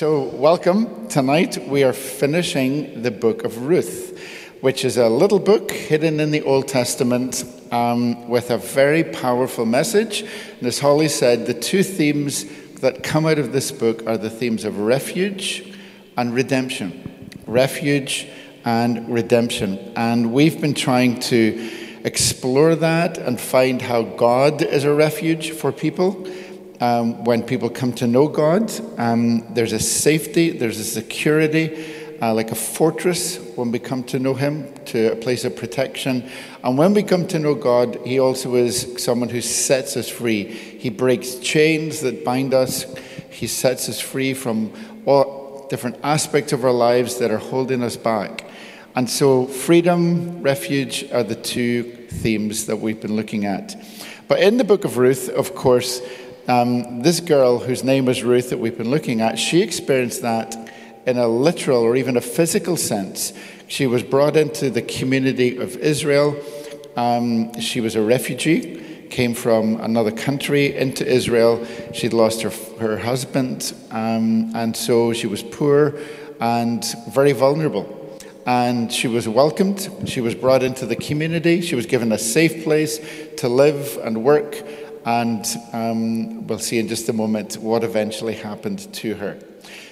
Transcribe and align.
So, 0.00 0.22
welcome. 0.22 1.08
Tonight 1.08 1.68
we 1.68 1.84
are 1.84 1.92
finishing 1.92 3.02
the 3.02 3.10
book 3.10 3.44
of 3.44 3.66
Ruth, 3.66 4.18
which 4.62 4.82
is 4.82 4.96
a 4.96 5.10
little 5.10 5.38
book 5.38 5.70
hidden 5.70 6.20
in 6.20 6.30
the 6.30 6.40
Old 6.40 6.68
Testament 6.68 7.44
um, 7.70 8.26
with 8.26 8.50
a 8.50 8.56
very 8.56 9.04
powerful 9.04 9.66
message. 9.66 10.22
And 10.56 10.66
as 10.66 10.78
Holly 10.78 11.08
said, 11.08 11.44
the 11.44 11.52
two 11.52 11.82
themes 11.82 12.46
that 12.76 13.02
come 13.02 13.26
out 13.26 13.38
of 13.38 13.52
this 13.52 13.70
book 13.70 14.06
are 14.06 14.16
the 14.16 14.30
themes 14.30 14.64
of 14.64 14.78
refuge 14.78 15.70
and 16.16 16.34
redemption. 16.34 17.28
Refuge 17.46 18.26
and 18.64 19.06
redemption. 19.06 19.92
And 19.96 20.32
we've 20.32 20.62
been 20.62 20.72
trying 20.72 21.20
to 21.28 22.00
explore 22.04 22.74
that 22.76 23.18
and 23.18 23.38
find 23.38 23.82
how 23.82 24.00
God 24.04 24.62
is 24.62 24.84
a 24.84 24.94
refuge 24.94 25.50
for 25.50 25.72
people. 25.72 26.26
Um, 26.80 27.24
when 27.24 27.42
people 27.42 27.68
come 27.68 27.92
to 27.94 28.06
know 28.06 28.26
God, 28.26 28.72
um, 28.98 29.52
there's 29.52 29.74
a 29.74 29.78
safety, 29.78 30.50
there's 30.50 30.78
a 30.78 30.84
security, 30.84 31.94
uh, 32.22 32.32
like 32.32 32.52
a 32.52 32.54
fortress 32.54 33.36
when 33.54 33.70
we 33.70 33.78
come 33.78 34.02
to 34.04 34.18
know 34.18 34.32
Him, 34.32 34.72
to 34.86 35.12
a 35.12 35.16
place 35.16 35.44
of 35.44 35.56
protection. 35.56 36.26
And 36.64 36.78
when 36.78 36.94
we 36.94 37.02
come 37.02 37.26
to 37.28 37.38
know 37.38 37.54
God, 37.54 37.98
He 38.06 38.18
also 38.18 38.54
is 38.54 38.94
someone 38.96 39.28
who 39.28 39.42
sets 39.42 39.94
us 39.98 40.08
free. 40.08 40.44
He 40.44 40.88
breaks 40.88 41.34
chains 41.34 42.00
that 42.00 42.24
bind 42.24 42.54
us, 42.54 42.86
He 43.28 43.46
sets 43.46 43.90
us 43.90 44.00
free 44.00 44.32
from 44.32 44.72
all 45.04 45.66
different 45.68 45.98
aspects 46.02 46.54
of 46.54 46.64
our 46.64 46.72
lives 46.72 47.18
that 47.18 47.30
are 47.30 47.38
holding 47.38 47.82
us 47.82 47.96
back. 47.96 48.46
And 48.96 49.08
so, 49.08 49.46
freedom, 49.46 50.42
refuge 50.42 51.04
are 51.12 51.22
the 51.22 51.36
two 51.36 51.82
themes 52.08 52.66
that 52.66 52.76
we've 52.76 53.00
been 53.00 53.16
looking 53.16 53.44
at. 53.44 53.76
But 54.26 54.40
in 54.40 54.56
the 54.56 54.64
book 54.64 54.84
of 54.84 54.96
Ruth, 54.96 55.28
of 55.28 55.54
course, 55.54 56.00
um, 56.50 57.02
this 57.02 57.20
girl 57.20 57.60
whose 57.60 57.84
name 57.84 58.06
was 58.06 58.24
Ruth 58.24 58.50
that 58.50 58.58
we've 58.58 58.76
been 58.76 58.90
looking 58.90 59.20
at, 59.20 59.38
she 59.38 59.62
experienced 59.62 60.22
that 60.22 60.56
in 61.06 61.16
a 61.16 61.28
literal 61.28 61.80
or 61.80 61.94
even 61.94 62.16
a 62.16 62.20
physical 62.20 62.76
sense. 62.76 63.32
She 63.68 63.86
was 63.86 64.02
brought 64.02 64.36
into 64.36 64.68
the 64.68 64.82
community 64.82 65.58
of 65.58 65.76
Israel. 65.76 66.36
Um, 66.96 67.58
she 67.60 67.80
was 67.80 67.94
a 67.94 68.02
refugee, 68.02 69.06
came 69.10 69.32
from 69.32 69.80
another 69.80 70.10
country 70.10 70.76
into 70.76 71.06
Israel. 71.06 71.64
She'd 71.94 72.12
lost 72.12 72.42
her, 72.42 72.50
her 72.80 72.98
husband, 72.98 73.72
um, 73.92 74.50
and 74.56 74.76
so 74.76 75.12
she 75.12 75.28
was 75.28 75.44
poor 75.44 75.94
and 76.40 76.84
very 77.10 77.32
vulnerable 77.32 77.96
and 78.46 78.90
she 78.92 79.06
was 79.06 79.28
welcomed. 79.28 79.88
She 80.06 80.20
was 80.20 80.34
brought 80.34 80.64
into 80.64 80.84
the 80.84 80.96
community. 80.96 81.60
She 81.60 81.76
was 81.76 81.86
given 81.86 82.10
a 82.10 82.18
safe 82.18 82.64
place 82.64 82.98
to 83.36 83.48
live 83.48 83.98
and 84.02 84.24
work. 84.24 84.60
And 85.04 85.46
um, 85.72 86.46
we'll 86.46 86.58
see 86.58 86.78
in 86.78 86.88
just 86.88 87.08
a 87.08 87.12
moment 87.12 87.54
what 87.54 87.84
eventually 87.84 88.34
happened 88.34 88.92
to 88.94 89.14
her. 89.14 89.38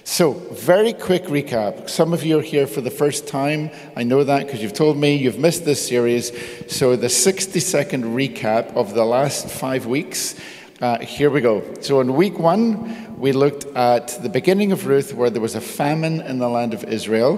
So, 0.04 0.32
very 0.32 0.94
quick 0.94 1.24
recap. 1.24 1.90
Some 1.90 2.14
of 2.14 2.24
you 2.24 2.38
are 2.38 2.42
here 2.42 2.66
for 2.66 2.80
the 2.80 2.90
first 2.90 3.28
time. 3.28 3.70
I 3.94 4.04
know 4.04 4.24
that 4.24 4.46
because 4.46 4.62
you've 4.62 4.72
told 4.72 4.96
me 4.96 5.16
you've 5.16 5.38
missed 5.38 5.66
this 5.66 5.86
series. 5.86 6.32
So, 6.74 6.96
the 6.96 7.10
60 7.10 7.60
second 7.60 8.04
recap 8.04 8.74
of 8.74 8.94
the 8.94 9.04
last 9.04 9.48
five 9.48 9.86
weeks. 9.86 10.34
Uh, 10.80 10.98
here 11.00 11.28
we 11.28 11.42
go. 11.42 11.62
So, 11.80 12.00
in 12.00 12.14
week 12.14 12.38
one, 12.38 13.18
we 13.18 13.32
looked 13.32 13.66
at 13.76 14.22
the 14.22 14.30
beginning 14.30 14.72
of 14.72 14.86
Ruth, 14.86 15.12
where 15.12 15.28
there 15.28 15.42
was 15.42 15.54
a 15.54 15.60
famine 15.60 16.22
in 16.22 16.38
the 16.38 16.48
land 16.48 16.72
of 16.72 16.84
Israel 16.84 17.36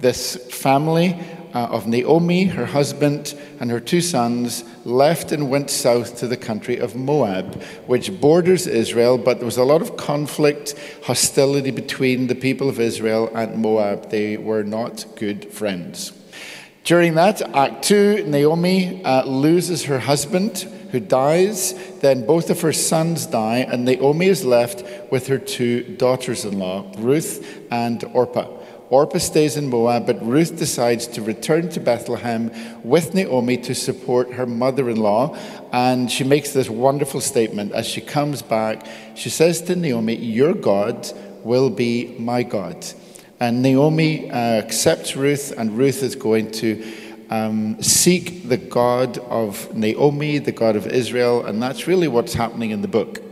this 0.00 0.36
family 0.50 1.18
uh, 1.54 1.66
of 1.66 1.86
Naomi, 1.86 2.44
her 2.44 2.66
husband, 2.66 3.34
and 3.58 3.70
her 3.70 3.80
two 3.80 4.00
sons 4.00 4.64
left 4.84 5.32
and 5.32 5.50
went 5.50 5.70
south 5.70 6.18
to 6.18 6.28
the 6.28 6.36
country 6.36 6.78
of 6.78 6.94
Moab, 6.94 7.62
which 7.86 8.20
borders 8.20 8.66
Israel, 8.66 9.18
but 9.18 9.38
there 9.38 9.46
was 9.46 9.56
a 9.56 9.64
lot 9.64 9.82
of 9.82 9.96
conflict, 9.96 10.74
hostility 11.04 11.70
between 11.70 12.26
the 12.26 12.34
people 12.34 12.68
of 12.68 12.78
Israel 12.80 13.30
and 13.34 13.56
Moab. 13.56 14.10
They 14.10 14.36
were 14.36 14.64
not 14.64 15.04
good 15.16 15.52
friends. 15.52 16.12
During 16.84 17.14
that, 17.14 17.42
Act 17.54 17.84
2, 17.84 18.24
Naomi 18.26 19.04
uh, 19.04 19.24
loses 19.24 19.84
her 19.84 19.98
husband 19.98 20.66
who 20.90 21.00
dies. 21.00 21.74
Then 22.00 22.26
both 22.26 22.50
of 22.50 22.60
her 22.62 22.72
sons 22.72 23.26
die, 23.26 23.58
and 23.58 23.84
Naomi 23.84 24.26
is 24.26 24.44
left 24.44 24.84
with 25.10 25.26
her 25.28 25.38
two 25.38 25.82
daughters 25.82 26.44
in 26.44 26.58
law, 26.58 26.90
Ruth 26.98 27.60
and 27.70 28.02
Orpah. 28.12 28.59
Orpah 28.90 29.18
stays 29.18 29.56
in 29.56 29.70
Moab, 29.70 30.06
but 30.06 30.20
Ruth 30.20 30.56
decides 30.56 31.06
to 31.08 31.22
return 31.22 31.68
to 31.70 31.80
Bethlehem 31.80 32.50
with 32.82 33.14
Naomi 33.14 33.56
to 33.58 33.72
support 33.72 34.32
her 34.32 34.46
mother 34.46 34.90
in 34.90 34.96
law. 34.96 35.38
And 35.72 36.10
she 36.10 36.24
makes 36.24 36.52
this 36.52 36.68
wonderful 36.68 37.20
statement 37.20 37.70
as 37.70 37.86
she 37.86 38.00
comes 38.00 38.42
back. 38.42 38.84
She 39.14 39.30
says 39.30 39.62
to 39.62 39.76
Naomi, 39.76 40.16
Your 40.16 40.54
God 40.54 41.08
will 41.44 41.70
be 41.70 42.16
my 42.18 42.42
God. 42.42 42.84
And 43.38 43.62
Naomi 43.62 44.28
uh, 44.28 44.34
accepts 44.34 45.14
Ruth, 45.14 45.54
and 45.56 45.78
Ruth 45.78 46.02
is 46.02 46.16
going 46.16 46.50
to 46.52 46.92
um, 47.30 47.80
seek 47.80 48.48
the 48.48 48.56
God 48.56 49.18
of 49.18 49.72
Naomi, 49.72 50.38
the 50.38 50.50
God 50.50 50.74
of 50.74 50.88
Israel, 50.88 51.46
and 51.46 51.62
that's 51.62 51.86
really 51.86 52.08
what's 52.08 52.34
happening 52.34 52.72
in 52.72 52.82
the 52.82 52.88
book. 52.88 53.22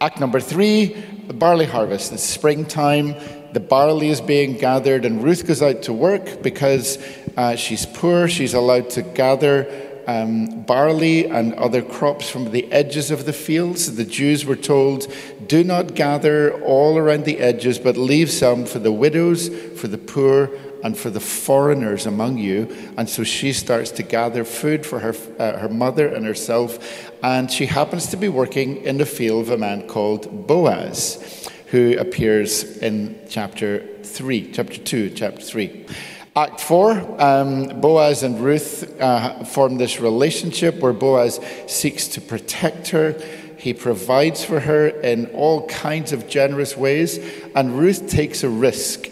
Act 0.00 0.20
number 0.20 0.38
three 0.38 0.94
the 1.26 1.34
barley 1.34 1.66
harvest. 1.66 2.12
It's 2.12 2.24
springtime 2.24 3.14
the 3.52 3.60
barley 3.60 4.08
is 4.08 4.20
being 4.20 4.56
gathered, 4.56 5.04
and 5.04 5.22
Ruth 5.22 5.46
goes 5.46 5.62
out 5.62 5.82
to 5.82 5.92
work 5.92 6.42
because 6.42 6.98
uh, 7.36 7.56
she's 7.56 7.86
poor. 7.86 8.28
She's 8.28 8.54
allowed 8.54 8.90
to 8.90 9.02
gather 9.02 9.68
um, 10.06 10.62
barley 10.62 11.26
and 11.26 11.54
other 11.54 11.82
crops 11.82 12.28
from 12.28 12.50
the 12.50 12.70
edges 12.72 13.10
of 13.10 13.26
the 13.26 13.32
fields. 13.32 13.94
The 13.94 14.04
Jews 14.04 14.44
were 14.44 14.56
told, 14.56 15.12
do 15.46 15.62
not 15.64 15.94
gather 15.94 16.62
all 16.64 16.98
around 16.98 17.24
the 17.24 17.38
edges, 17.38 17.78
but 17.78 17.96
leave 17.96 18.30
some 18.30 18.66
for 18.66 18.78
the 18.78 18.92
widows, 18.92 19.48
for 19.78 19.88
the 19.88 19.98
poor, 19.98 20.50
and 20.82 20.96
for 20.96 21.10
the 21.10 21.20
foreigners 21.20 22.06
among 22.06 22.38
you. 22.38 22.74
And 22.96 23.08
so 23.08 23.22
she 23.22 23.52
starts 23.52 23.90
to 23.92 24.02
gather 24.02 24.44
food 24.44 24.86
for 24.86 24.98
her, 25.00 25.14
uh, 25.38 25.58
her 25.58 25.68
mother 25.68 26.08
and 26.08 26.24
herself. 26.24 27.10
And 27.22 27.50
she 27.50 27.66
happens 27.66 28.06
to 28.08 28.16
be 28.16 28.28
working 28.28 28.78
in 28.78 28.98
the 28.98 29.06
field 29.06 29.42
of 29.46 29.50
a 29.50 29.58
man 29.58 29.86
called 29.86 30.46
Boaz 30.46 31.48
who 31.70 31.96
appears 31.98 32.78
in 32.78 33.18
chapter 33.28 33.86
3, 34.02 34.52
chapter 34.52 34.78
2, 34.78 35.10
chapter 35.10 35.40
3. 35.40 35.86
Act 36.34 36.60
4, 36.60 37.22
um, 37.22 37.80
Boaz 37.80 38.22
and 38.22 38.40
Ruth 38.40 39.00
uh, 39.00 39.44
form 39.44 39.78
this 39.78 40.00
relationship 40.00 40.76
where 40.80 40.92
Boaz 40.92 41.40
seeks 41.66 42.08
to 42.08 42.20
protect 42.20 42.88
her. 42.88 43.12
He 43.56 43.74
provides 43.74 44.44
for 44.44 44.60
her 44.60 44.88
in 44.88 45.26
all 45.26 45.66
kinds 45.66 46.12
of 46.12 46.28
generous 46.28 46.76
ways, 46.76 47.18
and 47.54 47.78
Ruth 47.78 48.08
takes 48.08 48.42
a 48.42 48.48
risk. 48.48 49.09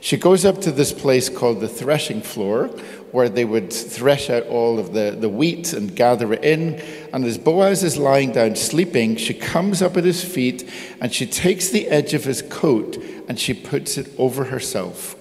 She 0.00 0.16
goes 0.16 0.44
up 0.44 0.62
to 0.62 0.72
this 0.72 0.92
place 0.92 1.28
called 1.28 1.60
the 1.60 1.68
threshing 1.68 2.22
floor, 2.22 2.68
where 3.12 3.28
they 3.28 3.44
would 3.44 3.72
thresh 3.72 4.30
out 4.30 4.46
all 4.46 4.78
of 4.78 4.92
the, 4.92 5.16
the 5.18 5.28
wheat 5.28 5.72
and 5.72 5.94
gather 5.94 6.32
it 6.32 6.42
in. 6.42 6.80
And 7.12 7.24
as 7.24 7.36
Boaz 7.36 7.82
is 7.82 7.98
lying 7.98 8.32
down 8.32 8.56
sleeping, 8.56 9.16
she 9.16 9.34
comes 9.34 9.82
up 9.82 9.96
at 9.96 10.04
his 10.04 10.24
feet 10.24 10.70
and 11.00 11.12
she 11.12 11.26
takes 11.26 11.68
the 11.68 11.88
edge 11.88 12.14
of 12.14 12.24
his 12.24 12.42
coat 12.42 12.96
and 13.28 13.38
she 13.38 13.52
puts 13.52 13.98
it 13.98 14.10
over 14.16 14.44
herself. 14.44 15.16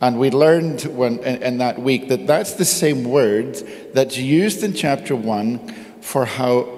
And 0.00 0.18
we 0.18 0.30
learned 0.30 0.82
when, 0.82 1.18
in, 1.18 1.42
in 1.42 1.58
that 1.58 1.80
week 1.80 2.08
that 2.08 2.26
that's 2.26 2.54
the 2.54 2.64
same 2.64 3.04
word 3.04 3.56
that's 3.92 4.16
used 4.16 4.62
in 4.62 4.72
chapter 4.74 5.14
1 5.16 5.68
for 6.00 6.24
how 6.24 6.68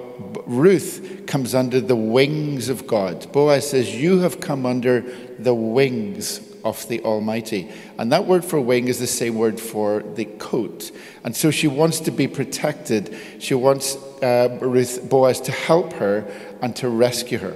Ruth 0.45 1.23
comes 1.27 1.53
under 1.53 1.79
the 1.79 1.95
wings 1.95 2.69
of 2.69 2.87
God. 2.87 3.31
Boaz 3.31 3.69
says, 3.69 3.95
You 3.95 4.19
have 4.19 4.39
come 4.39 4.65
under 4.65 5.01
the 5.37 5.53
wings 5.53 6.46
of 6.67 6.87
the 6.87 7.01
Almighty. 7.01 7.71
And 7.97 8.11
that 8.11 8.25
word 8.25 8.43
for 8.43 8.59
wing 8.59 8.87
is 8.87 8.99
the 8.99 9.07
same 9.07 9.35
word 9.35 9.59
for 9.59 10.01
the 10.01 10.25
coat. 10.25 10.91
And 11.23 11.35
so 11.35 11.51
she 11.51 11.67
wants 11.67 11.99
to 12.01 12.11
be 12.11 12.27
protected. 12.27 13.15
She 13.39 13.53
wants 13.53 13.95
uh, 14.21 14.57
Ruth, 14.61 15.09
Boaz 15.09 15.39
to 15.41 15.51
help 15.51 15.93
her 15.93 16.25
and 16.61 16.75
to 16.77 16.89
rescue 16.89 17.37
her. 17.39 17.55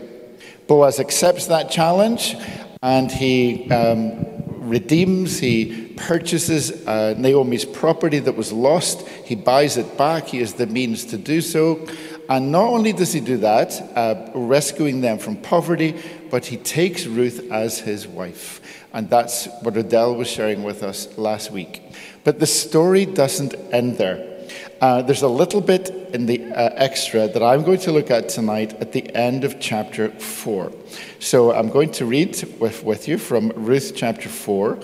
Boaz 0.68 1.00
accepts 1.00 1.48
that 1.48 1.70
challenge 1.70 2.36
and 2.82 3.12
he 3.12 3.70
um, 3.70 4.26
redeems, 4.62 5.40
he 5.40 5.94
purchases 5.98 6.88
uh, 6.88 7.14
Naomi's 7.18 7.66
property 7.66 8.20
that 8.20 8.36
was 8.36 8.52
lost, 8.52 9.08
he 9.26 9.36
buys 9.36 9.78
it 9.78 9.98
back, 9.98 10.28
he 10.28 10.40
has 10.40 10.54
the 10.54 10.68
means 10.68 11.06
to 11.06 11.18
do 11.18 11.42
so. 11.42 11.86
And 12.30 12.52
not 12.52 12.68
only 12.68 12.94
does 12.94 13.12
he 13.12 13.20
do 13.20 13.38
that, 13.38 13.74
uh, 13.98 14.32
rescuing 14.34 15.02
them 15.02 15.18
from 15.18 15.36
poverty, 15.36 16.02
but 16.30 16.46
he 16.46 16.56
takes 16.56 17.06
Ruth 17.06 17.52
as 17.52 17.80
his 17.80 18.08
wife. 18.08 18.81
And 18.94 19.10
that's 19.10 19.48
what 19.62 19.78
Adele 19.78 20.16
was 20.16 20.28
sharing 20.28 20.64
with 20.64 20.84
us 20.84 21.18
last 21.18 21.52
week. 21.52 21.82
But 22.24 22.40
the 22.40 22.46
story 22.46 23.06
doesn't 23.06 23.56
end 23.72 23.98
there. 23.98 24.28
Uh, 24.82 25.02
there's 25.02 25.22
a 25.22 25.28
little 25.28 25.62
bit 25.62 25.90
in 26.14 26.26
the 26.26 26.52
uh, 26.52 26.70
extra 26.76 27.28
that 27.28 27.44
I'm 27.44 27.64
going 27.64 27.80
to 27.80 27.92
look 27.92 28.12
at 28.12 28.30
tonight 28.30 28.74
at 28.82 28.92
the 28.92 29.16
end 29.16 29.44
of 29.44 29.60
chapter 29.60 30.10
4. 30.10 30.72
So 31.20 31.54
I'm 31.54 31.70
going 31.70 31.92
to 31.94 32.06
read 32.06 32.42
with, 32.60 32.84
with 32.84 33.08
you 33.08 33.18
from 33.18 33.50
Ruth 33.56 33.94
chapter 33.96 34.28
4, 34.28 34.80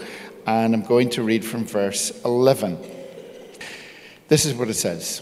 and 0.45 0.73
I'm 0.73 0.83
going 0.83 1.09
to 1.11 1.23
read 1.23 1.43
from 1.43 1.65
verse 1.65 2.11
11. 2.23 2.77
This 4.27 4.45
is 4.45 4.53
what 4.53 4.69
it 4.69 4.75
says 4.75 5.21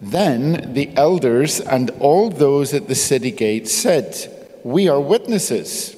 Then 0.00 0.72
the 0.72 0.96
elders 0.96 1.60
and 1.60 1.90
all 2.00 2.30
those 2.30 2.72
at 2.74 2.88
the 2.88 2.94
city 2.94 3.30
gate 3.30 3.68
said, 3.68 4.16
We 4.64 4.88
are 4.88 5.00
witnesses. 5.00 5.96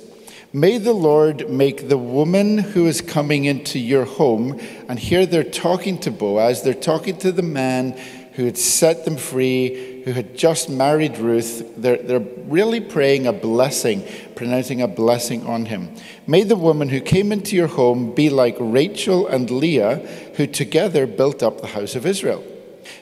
May 0.54 0.76
the 0.76 0.92
Lord 0.92 1.48
make 1.48 1.88
the 1.88 1.96
woman 1.96 2.58
who 2.58 2.86
is 2.86 3.00
coming 3.00 3.46
into 3.46 3.78
your 3.78 4.04
home, 4.04 4.60
and 4.86 4.98
here 4.98 5.24
they're 5.24 5.44
talking 5.44 5.98
to 6.00 6.10
Boaz, 6.10 6.60
they're 6.62 6.74
talking 6.74 7.16
to 7.18 7.32
the 7.32 7.42
man 7.42 7.98
who 8.34 8.44
had 8.44 8.58
set 8.58 9.06
them 9.06 9.16
free, 9.16 10.02
who 10.04 10.12
had 10.12 10.36
just 10.36 10.68
married 10.68 11.16
Ruth. 11.16 11.72
They're, 11.78 11.96
they're 11.96 12.20
really 12.20 12.80
praying 12.80 13.26
a 13.26 13.32
blessing, 13.32 14.06
pronouncing 14.34 14.82
a 14.82 14.88
blessing 14.88 15.46
on 15.46 15.64
him. 15.66 15.94
May 16.26 16.42
the 16.42 16.56
woman 16.56 16.90
who 16.90 17.00
came 17.00 17.32
into 17.32 17.56
your 17.56 17.68
home 17.68 18.14
be 18.14 18.28
like 18.28 18.56
Rachel 18.60 19.26
and 19.26 19.50
Leah, 19.50 20.06
who 20.36 20.46
together 20.46 21.06
built 21.06 21.42
up 21.42 21.62
the 21.62 21.68
house 21.68 21.94
of 21.94 22.04
Israel. 22.04 22.44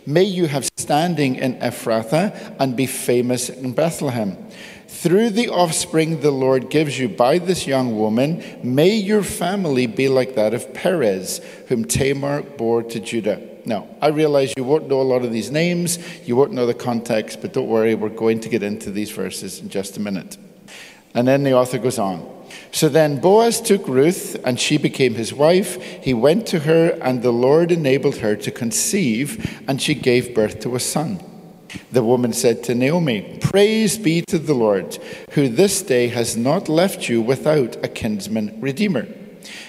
May 0.06 0.24
you 0.24 0.46
have 0.46 0.68
standing 0.76 1.36
in 1.36 1.56
Ephrathah 1.56 2.56
and 2.60 2.76
be 2.76 2.86
famous 2.86 3.48
in 3.48 3.72
Bethlehem. 3.72 4.36
Through 5.00 5.30
the 5.30 5.48
offspring 5.48 6.20
the 6.20 6.30
Lord 6.30 6.68
gives 6.68 6.98
you 6.98 7.08
by 7.08 7.38
this 7.38 7.66
young 7.66 7.98
woman, 7.98 8.44
may 8.62 8.94
your 8.94 9.22
family 9.22 9.86
be 9.86 10.08
like 10.08 10.34
that 10.34 10.52
of 10.52 10.74
Perez, 10.74 11.40
whom 11.68 11.86
Tamar 11.86 12.42
bore 12.42 12.82
to 12.82 13.00
Judah. 13.00 13.40
Now, 13.64 13.88
I 14.02 14.08
realize 14.08 14.52
you 14.58 14.64
won't 14.64 14.88
know 14.88 15.00
a 15.00 15.02
lot 15.02 15.24
of 15.24 15.32
these 15.32 15.50
names, 15.50 15.98
you 16.26 16.36
won't 16.36 16.52
know 16.52 16.66
the 16.66 16.74
context, 16.74 17.40
but 17.40 17.54
don't 17.54 17.66
worry, 17.66 17.94
we're 17.94 18.10
going 18.10 18.40
to 18.40 18.50
get 18.50 18.62
into 18.62 18.90
these 18.90 19.10
verses 19.10 19.60
in 19.60 19.70
just 19.70 19.96
a 19.96 20.00
minute. 20.00 20.36
And 21.14 21.26
then 21.26 21.44
the 21.44 21.54
author 21.54 21.78
goes 21.78 21.98
on. 21.98 22.20
So 22.70 22.90
then 22.90 23.22
Boaz 23.22 23.62
took 23.62 23.88
Ruth, 23.88 24.36
and 24.44 24.60
she 24.60 24.76
became 24.76 25.14
his 25.14 25.32
wife. 25.32 25.80
He 25.82 26.12
went 26.12 26.46
to 26.48 26.58
her, 26.58 26.90
and 27.00 27.22
the 27.22 27.32
Lord 27.32 27.72
enabled 27.72 28.16
her 28.16 28.36
to 28.36 28.50
conceive, 28.50 29.62
and 29.66 29.80
she 29.80 29.94
gave 29.94 30.34
birth 30.34 30.60
to 30.60 30.76
a 30.76 30.80
son. 30.80 31.20
The 31.92 32.02
woman 32.02 32.32
said 32.32 32.62
to 32.64 32.74
Naomi, 32.74 33.38
Praise 33.40 33.98
be 33.98 34.22
to 34.28 34.38
the 34.38 34.54
Lord, 34.54 34.98
who 35.32 35.48
this 35.48 35.82
day 35.82 36.08
has 36.08 36.36
not 36.36 36.68
left 36.68 37.08
you 37.08 37.20
without 37.20 37.76
a 37.84 37.88
kinsman 37.88 38.60
redeemer. 38.60 39.06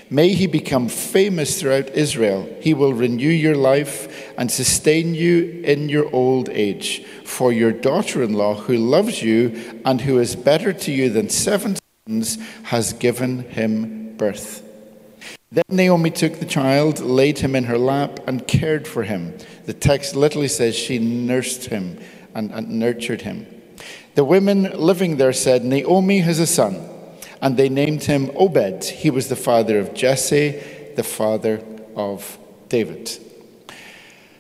May 0.09 0.33
he 0.33 0.45
become 0.45 0.89
famous 0.89 1.59
throughout 1.59 1.89
Israel. 1.89 2.47
He 2.59 2.73
will 2.73 2.93
renew 2.93 3.29
your 3.29 3.55
life 3.55 4.33
and 4.37 4.51
sustain 4.51 5.15
you 5.15 5.61
in 5.63 5.87
your 5.87 6.13
old 6.13 6.49
age. 6.49 7.05
For 7.23 7.53
your 7.53 7.71
daughter 7.71 8.21
in 8.21 8.33
law, 8.33 8.55
who 8.55 8.75
loves 8.75 9.23
you 9.23 9.79
and 9.85 10.01
who 10.01 10.19
is 10.19 10.35
better 10.35 10.73
to 10.73 10.91
you 10.91 11.09
than 11.09 11.29
seven 11.29 11.77
sons, 12.07 12.37
has 12.63 12.91
given 12.91 13.49
him 13.49 14.17
birth. 14.17 14.67
Then 15.53 15.63
Naomi 15.69 16.11
took 16.11 16.39
the 16.39 16.45
child, 16.45 16.99
laid 16.99 17.39
him 17.39 17.55
in 17.55 17.65
her 17.65 17.77
lap, 17.77 18.19
and 18.27 18.47
cared 18.47 18.87
for 18.87 19.03
him. 19.03 19.37
The 19.65 19.73
text 19.73 20.15
literally 20.15 20.47
says 20.47 20.75
she 20.75 20.99
nursed 20.99 21.65
him 21.65 21.99
and, 22.33 22.51
and 22.51 22.69
nurtured 22.69 23.21
him. 23.21 23.45
The 24.15 24.23
women 24.23 24.63
living 24.63 25.17
there 25.17 25.33
said, 25.33 25.63
Naomi 25.63 26.19
has 26.19 26.39
a 26.39 26.47
son 26.47 26.87
and 27.41 27.57
they 27.57 27.69
named 27.69 28.03
him 28.03 28.31
Obed. 28.35 28.83
He 28.83 29.09
was 29.09 29.29
the 29.29 29.35
father 29.35 29.79
of 29.79 29.93
Jesse, 29.93 30.61
the 30.95 31.03
father 31.03 31.63
of 31.95 32.37
David. 32.69 33.17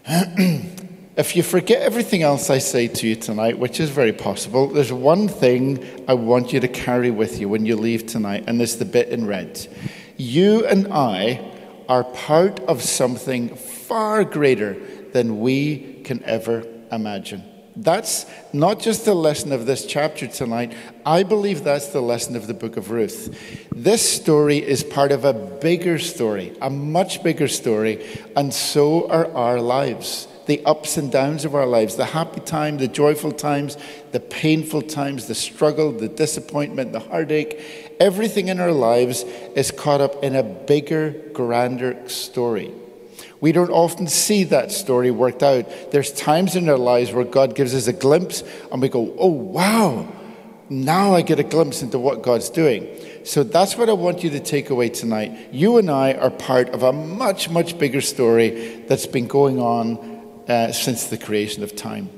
if 0.07 1.35
you 1.35 1.43
forget 1.43 1.81
everything 1.81 2.23
else 2.23 2.49
I 2.49 2.59
say 2.59 2.87
to 2.87 3.07
you 3.07 3.15
tonight, 3.15 3.57
which 3.57 3.79
is 3.79 3.89
very 3.89 4.13
possible, 4.13 4.67
there's 4.67 4.93
one 4.93 5.27
thing 5.27 5.83
I 6.07 6.13
want 6.13 6.53
you 6.53 6.59
to 6.59 6.67
carry 6.67 7.11
with 7.11 7.39
you 7.39 7.49
when 7.49 7.65
you 7.65 7.75
leave 7.75 8.05
tonight, 8.05 8.45
and 8.47 8.61
it's 8.61 8.75
the 8.75 8.85
bit 8.85 9.09
in 9.09 9.25
red. 9.25 9.67
You 10.17 10.65
and 10.65 10.87
I 10.91 11.51
are 11.89 12.03
part 12.03 12.59
of 12.61 12.81
something 12.81 13.55
far 13.55 14.23
greater 14.23 14.77
than 15.13 15.39
we 15.39 16.01
can 16.03 16.23
ever 16.23 16.65
imagine. 16.91 17.43
That's 17.75 18.25
not 18.51 18.79
just 18.79 19.05
the 19.05 19.13
lesson 19.13 19.53
of 19.53 19.65
this 19.65 19.85
chapter 19.85 20.27
tonight. 20.27 20.73
I 21.05 21.23
believe 21.23 21.63
that's 21.63 21.87
the 21.87 22.01
lesson 22.01 22.35
of 22.35 22.47
the 22.47 22.53
book 22.53 22.75
of 22.75 22.91
Ruth. 22.91 23.69
This 23.73 24.07
story 24.07 24.57
is 24.57 24.83
part 24.83 25.11
of 25.11 25.23
a 25.23 25.33
bigger 25.33 25.97
story, 25.97 26.55
a 26.61 26.69
much 26.69 27.23
bigger 27.23 27.47
story, 27.47 28.05
and 28.35 28.53
so 28.53 29.09
are 29.09 29.33
our 29.33 29.61
lives. 29.61 30.27
The 30.47 30.65
ups 30.65 30.97
and 30.97 31.09
downs 31.11 31.45
of 31.45 31.55
our 31.55 31.65
lives, 31.65 31.95
the 31.95 32.05
happy 32.05 32.41
times, 32.41 32.81
the 32.81 32.89
joyful 32.89 33.31
times, 33.31 33.77
the 34.11 34.19
painful 34.19 34.81
times, 34.81 35.27
the 35.27 35.35
struggle, 35.35 35.93
the 35.93 36.09
disappointment, 36.09 36.91
the 36.91 36.99
heartache, 36.99 37.95
everything 38.01 38.49
in 38.49 38.59
our 38.59 38.73
lives 38.73 39.23
is 39.55 39.71
caught 39.71 40.01
up 40.01 40.23
in 40.23 40.35
a 40.35 40.43
bigger, 40.43 41.11
grander 41.31 42.09
story. 42.09 42.73
We 43.41 43.51
don't 43.51 43.71
often 43.71 44.05
see 44.07 44.43
that 44.45 44.71
story 44.71 45.09
worked 45.09 45.41
out. 45.41 45.91
There's 45.91 46.13
times 46.13 46.55
in 46.55 46.69
our 46.69 46.77
lives 46.77 47.11
where 47.11 47.25
God 47.25 47.55
gives 47.55 47.73
us 47.73 47.87
a 47.87 47.93
glimpse 47.93 48.43
and 48.71 48.81
we 48.81 48.87
go, 48.87 49.15
oh, 49.17 49.31
wow, 49.31 50.07
now 50.69 51.15
I 51.15 51.23
get 51.23 51.39
a 51.39 51.43
glimpse 51.43 51.81
into 51.81 51.97
what 51.97 52.21
God's 52.21 52.51
doing. 52.51 52.87
So 53.23 53.43
that's 53.43 53.75
what 53.75 53.89
I 53.89 53.93
want 53.93 54.23
you 54.23 54.29
to 54.29 54.39
take 54.39 54.69
away 54.69 54.89
tonight. 54.89 55.51
You 55.51 55.79
and 55.79 55.89
I 55.89 56.13
are 56.13 56.29
part 56.29 56.69
of 56.69 56.83
a 56.83 56.93
much, 56.93 57.49
much 57.49 57.79
bigger 57.79 57.99
story 57.99 58.83
that's 58.87 59.07
been 59.07 59.27
going 59.27 59.59
on 59.59 60.43
uh, 60.47 60.71
since 60.71 61.07
the 61.07 61.17
creation 61.17 61.63
of 61.63 61.75
time. 61.75 62.09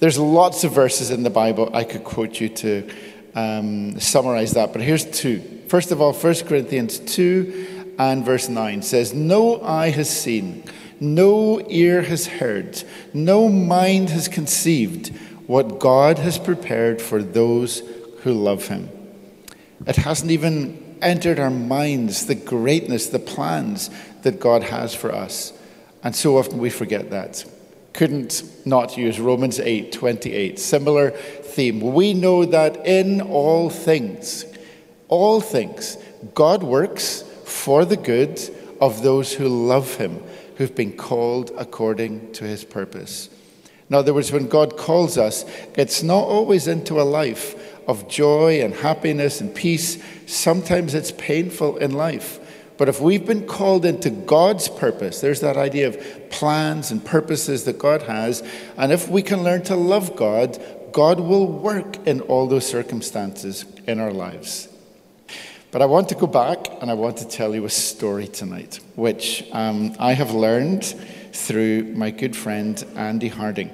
There's 0.00 0.18
lots 0.18 0.64
of 0.64 0.72
verses 0.72 1.10
in 1.10 1.24
the 1.24 1.30
Bible 1.30 1.70
I 1.74 1.84
could 1.84 2.04
quote 2.04 2.40
you 2.40 2.48
to 2.48 2.90
um, 3.34 4.00
summarize 4.00 4.52
that, 4.52 4.72
but 4.72 4.80
here's 4.80 5.04
two. 5.04 5.62
First 5.68 5.92
of 5.92 6.00
all, 6.00 6.12
1 6.12 6.34
Corinthians 6.46 7.00
2 7.00 7.73
and 7.98 8.24
verse 8.24 8.48
9 8.48 8.82
says, 8.82 9.12
No 9.14 9.62
eye 9.62 9.90
has 9.90 10.08
seen, 10.08 10.64
no 11.00 11.60
ear 11.68 12.02
has 12.02 12.26
heard, 12.26 12.82
no 13.12 13.48
mind 13.48 14.10
has 14.10 14.28
conceived 14.28 15.14
what 15.46 15.78
God 15.78 16.18
has 16.18 16.38
prepared 16.38 17.00
for 17.00 17.22
those 17.22 17.80
who 18.22 18.32
love 18.32 18.68
him. 18.68 18.88
It 19.86 19.96
hasn't 19.96 20.30
even 20.30 20.96
entered 21.02 21.38
our 21.38 21.50
minds 21.50 22.26
the 22.26 22.34
greatness, 22.34 23.08
the 23.08 23.18
plans 23.18 23.90
that 24.22 24.40
God 24.40 24.62
has 24.64 24.94
for 24.94 25.12
us. 25.12 25.52
And 26.02 26.16
so 26.16 26.38
often 26.38 26.58
we 26.58 26.70
forget 26.70 27.10
that. 27.10 27.44
Couldn't 27.92 28.42
not 28.64 28.96
use 28.96 29.20
Romans 29.20 29.60
8 29.60 29.92
28. 29.92 30.58
Similar 30.58 31.10
theme. 31.10 31.80
We 31.80 32.12
know 32.14 32.44
that 32.44 32.86
in 32.86 33.20
all 33.20 33.70
things, 33.70 34.44
all 35.08 35.40
things, 35.40 35.96
God 36.34 36.62
works 36.62 37.23
for 37.44 37.84
the 37.84 37.96
good 37.96 38.40
of 38.80 39.02
those 39.02 39.32
who 39.32 39.48
love 39.48 39.96
him, 39.96 40.22
who've 40.56 40.74
been 40.74 40.96
called 40.96 41.50
according 41.56 42.32
to 42.32 42.44
his 42.44 42.64
purpose. 42.64 43.28
In 43.88 43.94
other 43.94 44.14
words, 44.14 44.32
when 44.32 44.48
God 44.48 44.76
calls 44.76 45.18
us, 45.18 45.44
it's 45.76 46.02
not 46.02 46.24
always 46.24 46.66
into 46.66 47.00
a 47.00 47.02
life 47.02 47.54
of 47.86 48.08
joy 48.08 48.62
and 48.62 48.74
happiness 48.74 49.40
and 49.40 49.54
peace. 49.54 50.02
Sometimes 50.26 50.94
it's 50.94 51.12
painful 51.12 51.76
in 51.76 51.92
life. 51.92 52.40
But 52.76 52.88
if 52.88 53.00
we've 53.00 53.24
been 53.24 53.46
called 53.46 53.84
into 53.84 54.10
God's 54.10 54.68
purpose, 54.68 55.20
there's 55.20 55.40
that 55.40 55.56
idea 55.56 55.88
of 55.88 56.30
plans 56.30 56.90
and 56.90 57.04
purposes 57.04 57.64
that 57.64 57.78
God 57.78 58.02
has. 58.02 58.42
And 58.76 58.90
if 58.90 59.08
we 59.08 59.22
can 59.22 59.44
learn 59.44 59.62
to 59.64 59.76
love 59.76 60.16
God, 60.16 60.60
God 60.92 61.20
will 61.20 61.46
work 61.46 62.04
in 62.06 62.20
all 62.22 62.46
those 62.46 62.66
circumstances 62.66 63.64
in 63.86 64.00
our 64.00 64.12
lives. 64.12 64.68
But 65.74 65.82
I 65.82 65.86
want 65.86 66.08
to 66.10 66.14
go 66.14 66.28
back 66.28 66.68
and 66.80 66.88
I 66.88 66.94
want 66.94 67.16
to 67.16 67.26
tell 67.26 67.52
you 67.52 67.64
a 67.64 67.68
story 67.68 68.28
tonight, 68.28 68.78
which 68.94 69.44
um, 69.50 69.92
I 69.98 70.12
have 70.12 70.30
learned 70.30 70.84
through 71.32 71.82
my 71.96 72.12
good 72.12 72.36
friend 72.36 72.80
Andy 72.94 73.26
Harding. 73.26 73.70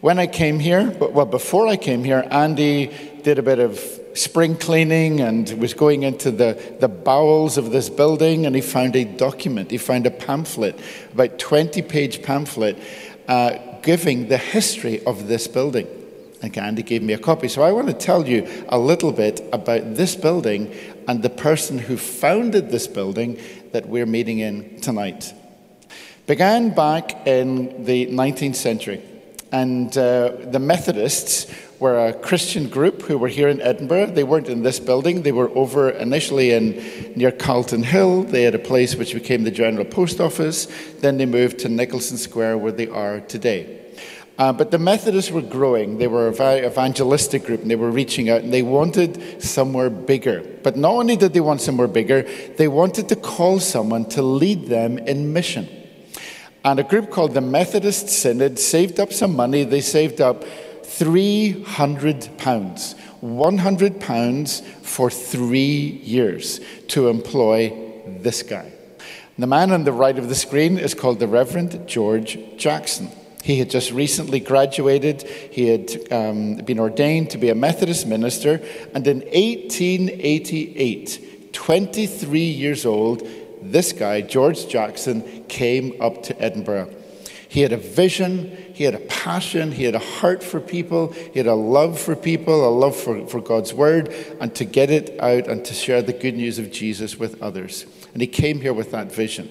When 0.00 0.18
I 0.18 0.26
came 0.26 0.58
here, 0.58 0.90
well, 0.98 1.24
before 1.24 1.68
I 1.68 1.76
came 1.76 2.02
here, 2.02 2.26
Andy 2.32 2.90
did 3.22 3.38
a 3.38 3.44
bit 3.44 3.60
of 3.60 3.78
spring 4.14 4.56
cleaning 4.56 5.20
and 5.20 5.48
was 5.60 5.72
going 5.72 6.02
into 6.02 6.32
the, 6.32 6.60
the 6.80 6.88
bowels 6.88 7.58
of 7.58 7.70
this 7.70 7.90
building 7.90 8.44
and 8.44 8.56
he 8.56 8.60
found 8.60 8.96
a 8.96 9.04
document. 9.04 9.70
He 9.70 9.78
found 9.78 10.04
a 10.04 10.10
pamphlet, 10.10 10.76
about 11.12 11.38
20 11.38 11.80
page 11.82 12.24
pamphlet, 12.24 12.76
uh, 13.28 13.58
giving 13.82 14.26
the 14.26 14.38
history 14.38 15.04
of 15.04 15.28
this 15.28 15.46
building. 15.46 15.86
And 16.42 16.56
Andy 16.58 16.82
gave 16.82 17.02
me 17.02 17.14
a 17.14 17.18
copy. 17.18 17.48
So 17.48 17.62
I 17.62 17.72
want 17.72 17.86
to 17.86 17.94
tell 17.94 18.28
you 18.28 18.46
a 18.68 18.78
little 18.78 19.12
bit 19.12 19.40
about 19.52 19.94
this 19.94 20.14
building 20.14 20.74
and 21.06 21.22
the 21.22 21.30
person 21.30 21.78
who 21.78 21.96
founded 21.96 22.70
this 22.70 22.86
building 22.86 23.40
that 23.72 23.88
we're 23.88 24.06
meeting 24.06 24.38
in 24.38 24.80
tonight. 24.80 25.32
Began 26.26 26.74
back 26.74 27.26
in 27.26 27.84
the 27.84 28.06
19th 28.06 28.56
century, 28.56 29.02
and 29.52 29.96
uh, 29.96 30.32
the 30.42 30.58
Methodists 30.58 31.52
were 31.78 32.08
a 32.08 32.12
Christian 32.12 32.68
group 32.68 33.02
who 33.02 33.18
were 33.18 33.28
here 33.28 33.48
in 33.48 33.60
Edinburgh. 33.60 34.06
They 34.06 34.24
weren't 34.24 34.48
in 34.48 34.62
this 34.62 34.80
building, 34.80 35.22
they 35.22 35.32
were 35.32 35.50
over 35.50 35.90
initially 35.90 36.52
in 36.52 37.12
near 37.14 37.30
Carlton 37.30 37.84
Hill. 37.84 38.24
They 38.24 38.42
had 38.42 38.54
a 38.54 38.58
place 38.58 38.96
which 38.96 39.14
became 39.14 39.44
the 39.44 39.50
General 39.50 39.84
Post 39.84 40.20
Office. 40.20 40.66
Then 41.00 41.18
they 41.18 41.26
moved 41.26 41.60
to 41.60 41.68
Nicolson 41.68 42.16
Square, 42.16 42.58
where 42.58 42.72
they 42.72 42.88
are 42.88 43.20
today. 43.20 43.85
Uh, 44.38 44.52
but 44.52 44.70
the 44.70 44.78
Methodists 44.78 45.30
were 45.30 45.42
growing. 45.42 45.96
They 45.96 46.08
were 46.08 46.28
a 46.28 46.32
very 46.32 46.66
evangelistic 46.66 47.46
group 47.46 47.62
and 47.62 47.70
they 47.70 47.76
were 47.76 47.90
reaching 47.90 48.28
out 48.28 48.42
and 48.42 48.52
they 48.52 48.62
wanted 48.62 49.42
somewhere 49.42 49.88
bigger. 49.88 50.42
But 50.62 50.76
not 50.76 50.92
only 50.92 51.16
did 51.16 51.32
they 51.32 51.40
want 51.40 51.62
somewhere 51.62 51.88
bigger, 51.88 52.22
they 52.56 52.68
wanted 52.68 53.08
to 53.08 53.16
call 53.16 53.60
someone 53.60 54.04
to 54.10 54.22
lead 54.22 54.66
them 54.66 54.98
in 54.98 55.32
mission. 55.32 55.68
And 56.64 56.78
a 56.78 56.82
group 56.82 57.10
called 57.10 57.32
the 57.32 57.40
Methodist 57.40 58.08
Synod 58.08 58.58
saved 58.58 59.00
up 59.00 59.12
some 59.12 59.34
money. 59.34 59.64
They 59.64 59.80
saved 59.80 60.20
up 60.20 60.44
300 60.84 62.36
pounds. 62.36 62.94
100 63.20 64.00
pounds 64.00 64.60
for 64.82 65.08
three 65.08 66.00
years 66.04 66.60
to 66.88 67.08
employ 67.08 67.72
this 68.06 68.42
guy. 68.42 68.70
The 69.38 69.46
man 69.46 69.70
on 69.70 69.84
the 69.84 69.92
right 69.92 70.18
of 70.18 70.28
the 70.28 70.34
screen 70.34 70.78
is 70.78 70.94
called 70.94 71.20
the 71.20 71.28
Reverend 71.28 71.86
George 71.86 72.38
Jackson. 72.56 73.10
He 73.46 73.58
had 73.60 73.70
just 73.70 73.92
recently 73.92 74.40
graduated. 74.40 75.22
He 75.22 75.68
had 75.68 76.12
um, 76.12 76.56
been 76.56 76.80
ordained 76.80 77.30
to 77.30 77.38
be 77.38 77.48
a 77.48 77.54
Methodist 77.54 78.04
minister. 78.04 78.60
And 78.92 79.06
in 79.06 79.20
1888, 79.20 81.52
23 81.52 82.40
years 82.40 82.84
old, 82.84 83.22
this 83.62 83.92
guy, 83.92 84.22
George 84.22 84.66
Jackson, 84.66 85.44
came 85.44 86.02
up 86.02 86.24
to 86.24 86.42
Edinburgh. 86.42 86.92
He 87.48 87.60
had 87.60 87.70
a 87.70 87.76
vision, 87.76 88.50
he 88.74 88.82
had 88.82 88.96
a 88.96 88.98
passion, 88.98 89.70
he 89.70 89.84
had 89.84 89.94
a 89.94 90.00
heart 90.00 90.42
for 90.42 90.58
people, 90.58 91.12
he 91.12 91.38
had 91.38 91.46
a 91.46 91.54
love 91.54 92.00
for 92.00 92.16
people, 92.16 92.68
a 92.68 92.74
love 92.74 92.96
for, 92.96 93.28
for 93.28 93.40
God's 93.40 93.72
word, 93.72 94.12
and 94.40 94.52
to 94.56 94.64
get 94.64 94.90
it 94.90 95.20
out 95.20 95.46
and 95.46 95.64
to 95.66 95.72
share 95.72 96.02
the 96.02 96.12
good 96.12 96.34
news 96.34 96.58
of 96.58 96.72
Jesus 96.72 97.16
with 97.16 97.40
others. 97.40 97.86
And 98.12 98.20
he 98.20 98.26
came 98.26 98.60
here 98.60 98.74
with 98.74 98.90
that 98.90 99.12
vision. 99.12 99.48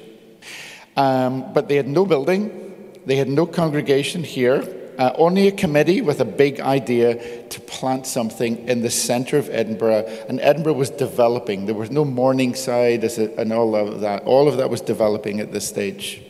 Um, 0.98 1.54
but 1.54 1.70
they 1.70 1.78
had 1.78 1.88
no 1.88 2.06
building, 2.06 2.66
they 3.06 3.16
had 3.16 3.30
no 3.30 3.46
congregation 3.46 4.24
here, 4.24 4.64
uh, 4.98 5.12
only 5.16 5.48
a 5.48 5.52
committee 5.52 6.02
with 6.02 6.22
a 6.22 6.26
big 6.26 6.60
idea 6.60 7.44
to 7.48 7.62
plant 7.62 8.08
something 8.08 8.68
in 8.68 8.82
the 8.82 8.90
centre 8.90 9.38
of 9.38 9.50
Edinburgh. 9.50 10.06
And 10.30 10.40
Edinburgh 10.40 10.74
was 10.74 10.90
developing. 10.90 11.66
There 11.66 11.76
was 11.76 11.92
no 11.92 12.06
Morningside 12.06 13.04
and 13.04 13.54
all 13.54 13.76
of 13.76 14.02
that. 14.02 14.24
All 14.24 14.48
of 14.48 14.58
that 14.58 14.70
was 14.70 14.82
developing 14.82 15.40
at 15.40 15.52
this 15.52 15.68
stage. 15.68 16.22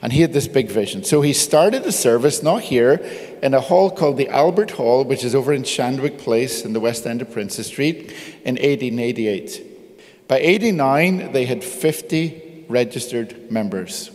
And 0.00 0.12
he 0.12 0.20
had 0.20 0.32
this 0.32 0.48
big 0.48 0.70
vision. 0.70 1.02
So 1.02 1.22
he 1.22 1.32
started 1.32 1.82
a 1.84 1.92
service, 1.92 2.42
not 2.42 2.62
here, 2.62 2.94
in 3.42 3.54
a 3.54 3.60
hall 3.60 3.90
called 3.90 4.18
the 4.18 4.28
Albert 4.28 4.72
Hall, 4.72 5.04
which 5.04 5.24
is 5.24 5.34
over 5.34 5.52
in 5.52 5.62
Shandwick 5.62 6.18
Place 6.18 6.64
in 6.64 6.74
the 6.74 6.80
west 6.80 7.06
end 7.06 7.22
of 7.22 7.32
Princes 7.32 7.66
Street, 7.66 8.12
in 8.44 8.56
1888. 8.56 10.28
By 10.28 10.38
89, 10.38 11.32
they 11.32 11.46
had 11.46 11.64
50 11.64 12.66
registered 12.68 13.50
members. 13.50 14.11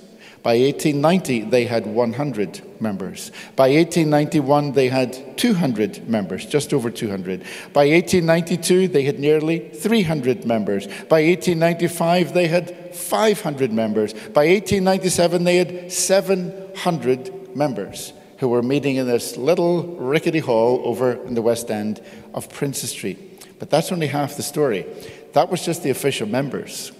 By 0.48 0.60
1890, 0.60 1.50
they 1.50 1.66
had 1.66 1.86
100 1.86 2.82
members. 2.82 3.34
By 3.58 3.68
1891, 3.68 4.72
they 4.72 4.88
had 4.88 5.38
200 5.38 6.08
members, 6.08 6.46
just 6.46 6.74
over 6.74 6.89
200. 6.89 7.42
By 7.74 7.89
1892, 7.89 8.88
they 8.88 9.04
had 9.04 9.20
nearly 9.20 9.60
300 9.60 10.46
members. 10.46 10.88
By 10.88 11.22
1895, 11.25 12.34
they 12.34 12.48
had 12.48 12.96
500 12.96 13.74
members. 13.74 14.13
By 14.13 14.48
1897, 14.48 15.44
they 15.44 15.58
had 15.58 15.92
700 15.92 17.54
members 17.54 18.13
who 18.38 18.48
were 18.48 18.63
meeting 18.63 18.96
in 18.96 19.06
this 19.06 19.36
little 19.36 19.98
rickety 19.98 20.39
hall 20.39 20.82
over 20.86 21.22
in 21.25 21.34
the 21.34 21.42
west 21.42 21.70
end 21.70 22.01
of 22.34 22.50
Princes 22.50 22.92
Street. 22.92 23.60
But 23.60 23.70
that's 23.70 23.92
only 23.92 24.08
half 24.08 24.38
the 24.38 24.44
story. 24.44 24.86
That 25.34 25.51
was 25.51 25.66
just 25.66 25.84
the 25.84 25.89
official 25.89 26.25
members. 26.25 26.94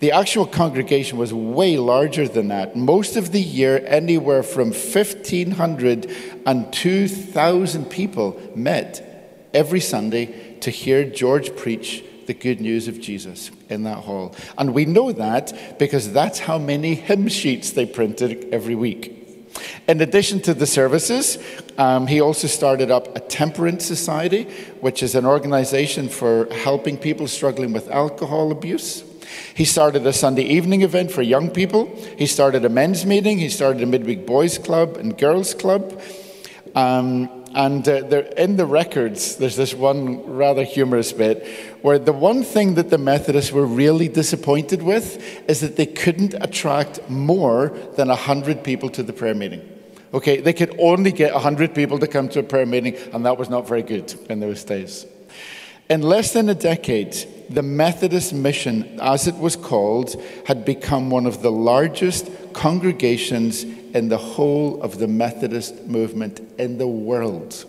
The 0.00 0.12
actual 0.12 0.46
congregation 0.46 1.16
was 1.16 1.32
way 1.32 1.78
larger 1.78 2.28
than 2.28 2.48
that. 2.48 2.76
Most 2.76 3.16
of 3.16 3.32
the 3.32 3.40
year, 3.40 3.82
anywhere 3.86 4.42
from 4.42 4.68
1,500 4.68 6.14
and 6.44 6.72
2,000 6.72 7.86
people 7.86 8.40
met 8.54 9.48
every 9.54 9.80
Sunday 9.80 10.58
to 10.60 10.70
hear 10.70 11.04
George 11.04 11.56
preach 11.56 12.04
the 12.26 12.34
good 12.34 12.60
news 12.60 12.88
of 12.88 13.00
Jesus 13.00 13.50
in 13.70 13.84
that 13.84 13.98
hall. 13.98 14.34
And 14.58 14.74
we 14.74 14.84
know 14.84 15.12
that 15.12 15.78
because 15.78 16.12
that's 16.12 16.40
how 16.40 16.58
many 16.58 16.94
hymn 16.94 17.28
sheets 17.28 17.70
they 17.70 17.86
printed 17.86 18.52
every 18.52 18.74
week. 18.74 19.14
In 19.88 20.02
addition 20.02 20.40
to 20.40 20.52
the 20.52 20.66
services, 20.66 21.38
um, 21.78 22.06
he 22.06 22.20
also 22.20 22.48
started 22.48 22.90
up 22.90 23.16
a 23.16 23.20
temperance 23.20 23.86
society, 23.86 24.44
which 24.80 25.02
is 25.02 25.14
an 25.14 25.24
organization 25.24 26.10
for 26.10 26.48
helping 26.52 26.98
people 26.98 27.26
struggling 27.26 27.72
with 27.72 27.88
alcohol 27.88 28.50
abuse. 28.50 29.02
He 29.54 29.64
started 29.64 30.06
a 30.06 30.12
Sunday 30.12 30.42
evening 30.42 30.82
event 30.82 31.10
for 31.10 31.22
young 31.22 31.50
people. 31.50 31.94
He 32.18 32.26
started 32.26 32.64
a 32.64 32.68
men's 32.68 33.06
meeting. 33.06 33.38
He 33.38 33.48
started 33.48 33.82
a 33.82 33.86
midweek 33.86 34.26
boys 34.26 34.58
club 34.58 34.96
and 34.96 35.16
girls 35.16 35.54
club. 35.54 36.00
Um, 36.74 37.44
and 37.56 37.88
uh, 37.88 38.02
there, 38.02 38.20
in 38.36 38.56
the 38.56 38.66
records, 38.66 39.36
there's 39.36 39.56
this 39.56 39.72
one 39.72 40.22
rather 40.26 40.62
humorous 40.62 41.12
bit 41.12 41.46
where 41.80 41.98
the 41.98 42.12
one 42.12 42.44
thing 42.44 42.74
that 42.74 42.90
the 42.90 42.98
Methodists 42.98 43.50
were 43.50 43.64
really 43.64 44.08
disappointed 44.08 44.82
with 44.82 45.16
is 45.48 45.60
that 45.60 45.76
they 45.76 45.86
couldn't 45.86 46.34
attract 46.34 47.08
more 47.08 47.68
than 47.96 48.08
100 48.08 48.62
people 48.62 48.90
to 48.90 49.02
the 49.02 49.14
prayer 49.14 49.34
meeting. 49.34 49.66
Okay, 50.12 50.40
they 50.40 50.52
could 50.52 50.76
only 50.78 51.12
get 51.12 51.32
100 51.32 51.74
people 51.74 51.98
to 51.98 52.06
come 52.06 52.28
to 52.28 52.40
a 52.40 52.42
prayer 52.42 52.66
meeting, 52.66 52.94
and 53.14 53.24
that 53.24 53.38
was 53.38 53.48
not 53.48 53.66
very 53.66 53.82
good 53.82 54.14
in 54.28 54.40
those 54.40 54.62
days. 54.62 55.06
In 55.88 56.02
less 56.02 56.34
than 56.34 56.50
a 56.50 56.54
decade, 56.54 57.16
the 57.48 57.62
Methodist 57.62 58.32
mission, 58.32 58.98
as 59.00 59.26
it 59.26 59.36
was 59.36 59.56
called, 59.56 60.20
had 60.46 60.64
become 60.64 61.10
one 61.10 61.26
of 61.26 61.42
the 61.42 61.50
largest 61.50 62.30
congregations 62.52 63.64
in 63.64 64.08
the 64.08 64.18
whole 64.18 64.82
of 64.82 64.98
the 64.98 65.06
Methodist 65.06 65.84
movement 65.86 66.40
in 66.58 66.78
the 66.78 66.88
world. 66.88 67.64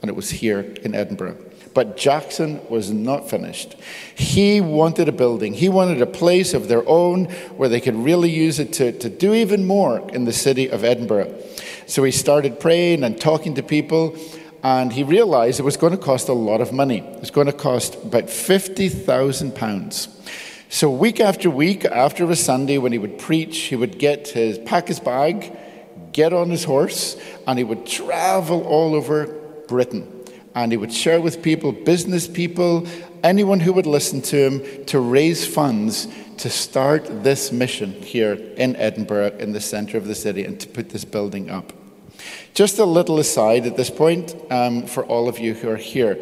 And 0.00 0.08
it 0.08 0.14
was 0.14 0.30
here 0.30 0.60
in 0.82 0.94
Edinburgh. 0.94 1.38
But 1.74 1.96
Jackson 1.96 2.60
was 2.68 2.90
not 2.90 3.30
finished. 3.30 3.76
He 4.14 4.60
wanted 4.60 5.08
a 5.08 5.12
building, 5.12 5.54
he 5.54 5.68
wanted 5.68 6.02
a 6.02 6.06
place 6.06 6.54
of 6.54 6.68
their 6.68 6.86
own 6.86 7.26
where 7.56 7.68
they 7.68 7.80
could 7.80 7.96
really 7.96 8.30
use 8.30 8.58
it 8.58 8.72
to, 8.74 8.92
to 8.98 9.08
do 9.08 9.32
even 9.32 9.66
more 9.66 10.08
in 10.10 10.24
the 10.24 10.32
city 10.32 10.68
of 10.68 10.84
Edinburgh. 10.84 11.34
So 11.86 12.04
he 12.04 12.12
started 12.12 12.60
praying 12.60 13.04
and 13.04 13.20
talking 13.20 13.54
to 13.54 13.62
people 13.62 14.16
and 14.62 14.92
he 14.92 15.02
realized 15.02 15.58
it 15.58 15.64
was 15.64 15.76
going 15.76 15.92
to 15.92 15.98
cost 15.98 16.28
a 16.28 16.32
lot 16.32 16.60
of 16.60 16.72
money. 16.72 16.98
It 16.98 17.20
was 17.20 17.30
going 17.30 17.48
to 17.48 17.52
cost 17.52 17.96
about 17.96 18.24
£50,000. 18.24 20.08
So, 20.68 20.88
week 20.88 21.20
after 21.20 21.50
week, 21.50 21.84
after 21.84 22.24
a 22.30 22.36
Sunday, 22.36 22.78
when 22.78 22.92
he 22.92 22.98
would 22.98 23.18
preach, 23.18 23.58
he 23.58 23.76
would 23.76 23.98
get 23.98 24.28
his, 24.28 24.58
pack 24.58 24.88
his 24.88 25.00
bag, 25.00 25.54
get 26.12 26.32
on 26.32 26.48
his 26.48 26.64
horse, 26.64 27.20
and 27.46 27.58
he 27.58 27.64
would 27.64 27.84
travel 27.84 28.64
all 28.64 28.94
over 28.94 29.26
Britain. 29.68 30.08
And 30.54 30.72
he 30.72 30.78
would 30.78 30.92
share 30.92 31.20
with 31.20 31.42
people, 31.42 31.72
business 31.72 32.28
people, 32.28 32.86
anyone 33.22 33.60
who 33.60 33.72
would 33.72 33.86
listen 33.86 34.22
to 34.22 34.36
him, 34.36 34.84
to 34.86 35.00
raise 35.00 35.46
funds 35.46 36.08
to 36.38 36.50
start 36.50 37.22
this 37.22 37.52
mission 37.52 37.92
here 37.92 38.34
in 38.56 38.76
Edinburgh, 38.76 39.36
in 39.38 39.52
the 39.52 39.60
centre 39.60 39.98
of 39.98 40.06
the 40.06 40.14
city, 40.14 40.44
and 40.44 40.58
to 40.60 40.68
put 40.68 40.90
this 40.90 41.04
building 41.04 41.50
up. 41.50 41.72
Just 42.54 42.78
a 42.78 42.84
little 42.84 43.18
aside 43.18 43.66
at 43.66 43.76
this 43.76 43.90
point 43.90 44.34
um, 44.50 44.86
for 44.86 45.04
all 45.04 45.28
of 45.28 45.38
you 45.38 45.54
who 45.54 45.68
are 45.70 45.76
here. 45.76 46.18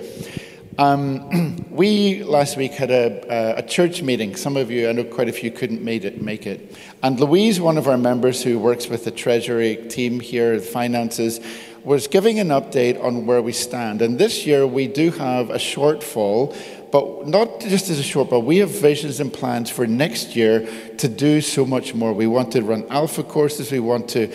Um, 0.79 1.67
we 1.71 2.23
last 2.23 2.57
week 2.57 2.73
had 2.73 2.91
a, 2.91 3.59
a, 3.59 3.63
church 3.63 4.03
meeting. 4.03 4.35
Some 4.37 4.57
of 4.57 4.71
you, 4.71 4.89
I 4.89 4.93
know 4.93 5.05
quite 5.05 5.29
a 5.29 5.33
few, 5.33 5.51
couldn't 5.51 5.87
it, 5.87 6.23
make 6.23 6.47
it. 6.47 6.75
And 7.03 7.21
Louise, 7.21 7.61
one 7.61 7.77
of 7.77 7.87
our 7.87 7.99
members 7.99 8.43
who 8.43 8.59
works 8.59 8.89
with 8.89 9.05
the 9.05 9.11
treasury 9.11 9.77
team 9.89 10.21
here, 10.21 10.59
the 10.59 10.65
finances, 10.65 11.41
was 11.85 12.07
giving 12.07 12.39
an 12.39 12.49
update 12.49 13.03
on 13.03 13.27
where 13.27 13.43
we 13.43 13.53
stand. 13.53 14.03
And 14.03 14.19
this 14.19 14.47
year 14.47 14.67
we 14.67 14.87
do 14.87 15.11
have 15.13 15.51
a 15.51 15.59
shortfall, 15.59 16.57
but 16.91 17.27
not 17.27 17.61
just 17.61 17.91
as 17.91 17.99
a 17.99 18.03
shortfall. 18.03 18.45
We 18.45 18.59
have 18.59 18.71
visions 18.71 19.21
and 19.21 19.33
plans 19.33 19.71
for 19.71 19.87
next 19.87 20.37
year 20.37 20.69
to 20.99 21.09
do 21.09 21.41
so 21.41 21.65
much 21.65 21.95
more. 21.95 22.13
We 22.13 22.27
want 22.27 22.53
to 22.53 22.63
run 22.63 22.87
alpha 22.91 23.23
courses. 23.23 23.71
We 23.71 23.81
want 23.81 24.09
to 24.11 24.29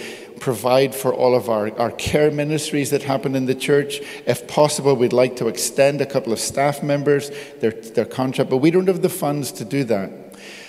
provide 0.45 0.93
for 0.93 1.11
all 1.11 1.33
of 1.33 1.49
our, 1.49 1.75
our 1.79 1.89
care 1.89 2.29
ministries 2.29 2.91
that 2.91 3.01
happen 3.01 3.33
in 3.33 3.47
the 3.47 3.55
church. 3.55 3.99
If 4.27 4.47
possible, 4.47 4.95
we'd 4.95 5.11
like 5.11 5.37
to 5.37 5.47
extend 5.47 6.01
a 6.01 6.05
couple 6.05 6.31
of 6.31 6.39
staff 6.39 6.83
members 6.83 7.31
their, 7.61 7.71
their 7.71 8.05
contract, 8.05 8.51
but 8.51 8.57
we 8.57 8.69
don't 8.69 8.85
have 8.85 9.01
the 9.01 9.09
funds 9.09 9.51
to 9.53 9.65
do 9.65 9.83
that. 9.85 10.11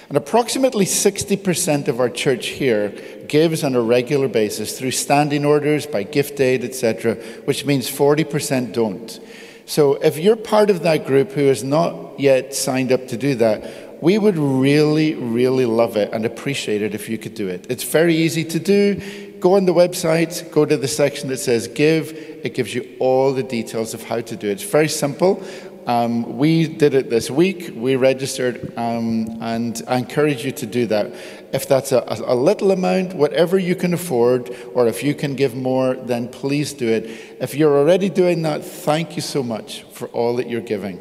And 0.08 0.16
approximately 0.16 0.86
60% 0.86 1.88
of 1.88 2.00
our 2.00 2.08
church 2.08 2.46
here 2.46 2.88
gives 3.28 3.62
on 3.62 3.74
a 3.74 3.82
regular 3.82 4.28
basis 4.28 4.78
through 4.78 4.92
standing 4.92 5.44
orders, 5.44 5.84
by 5.84 6.04
gift 6.04 6.40
aid, 6.40 6.64
etc., 6.64 7.16
which 7.44 7.66
means 7.66 7.86
40% 7.86 8.72
don't. 8.72 9.20
So 9.66 9.96
if 9.96 10.16
you're 10.16 10.36
part 10.36 10.70
of 10.70 10.84
that 10.84 11.06
group 11.06 11.32
who 11.32 11.48
has 11.48 11.62
not 11.62 12.18
yet 12.18 12.54
signed 12.54 12.92
up 12.92 13.08
to 13.08 13.18
do 13.18 13.34
that, 13.34 14.02
we 14.02 14.16
would 14.16 14.38
really, 14.38 15.14
really 15.14 15.66
love 15.66 15.98
it 15.98 16.14
and 16.14 16.24
appreciate 16.24 16.80
it 16.80 16.94
if 16.94 17.10
you 17.10 17.18
could 17.18 17.34
do 17.34 17.48
it. 17.48 17.66
It's 17.68 17.84
very 17.84 18.16
easy 18.16 18.44
to 18.44 18.58
do 18.58 19.34
go 19.46 19.54
on 19.54 19.64
the 19.64 19.72
website, 19.72 20.50
go 20.50 20.64
to 20.64 20.76
the 20.76 20.88
section 20.88 21.28
that 21.28 21.36
says 21.36 21.68
give. 21.68 22.10
It 22.42 22.52
gives 22.52 22.74
you 22.74 22.96
all 22.98 23.32
the 23.32 23.44
details 23.44 23.94
of 23.94 24.02
how 24.02 24.20
to 24.20 24.34
do 24.34 24.48
it. 24.48 24.54
It's 24.54 24.64
very 24.64 24.88
simple. 24.88 25.40
Um, 25.86 26.36
we 26.36 26.66
did 26.66 26.94
it 26.94 27.10
this 27.10 27.30
week. 27.30 27.70
We 27.72 27.94
registered, 27.94 28.76
um, 28.76 29.38
and 29.40 29.80
I 29.86 29.98
encourage 29.98 30.44
you 30.44 30.50
to 30.50 30.66
do 30.66 30.86
that. 30.86 31.12
If 31.52 31.68
that's 31.68 31.92
a, 31.92 32.02
a, 32.08 32.34
little 32.34 32.72
amount, 32.72 33.14
whatever 33.14 33.56
you 33.56 33.76
can 33.76 33.94
afford, 33.94 34.50
or 34.74 34.88
if 34.88 35.04
you 35.04 35.14
can 35.14 35.36
give 35.36 35.54
more, 35.54 35.94
then 35.94 36.26
please 36.26 36.72
do 36.72 36.88
it. 36.88 37.04
If 37.40 37.54
you're 37.54 37.78
already 37.78 38.08
doing 38.08 38.42
that, 38.42 38.64
thank 38.64 39.14
you 39.14 39.22
so 39.22 39.44
much 39.44 39.84
for 39.92 40.08
all 40.08 40.34
that 40.38 40.50
you're 40.50 40.68
giving. 40.74 40.98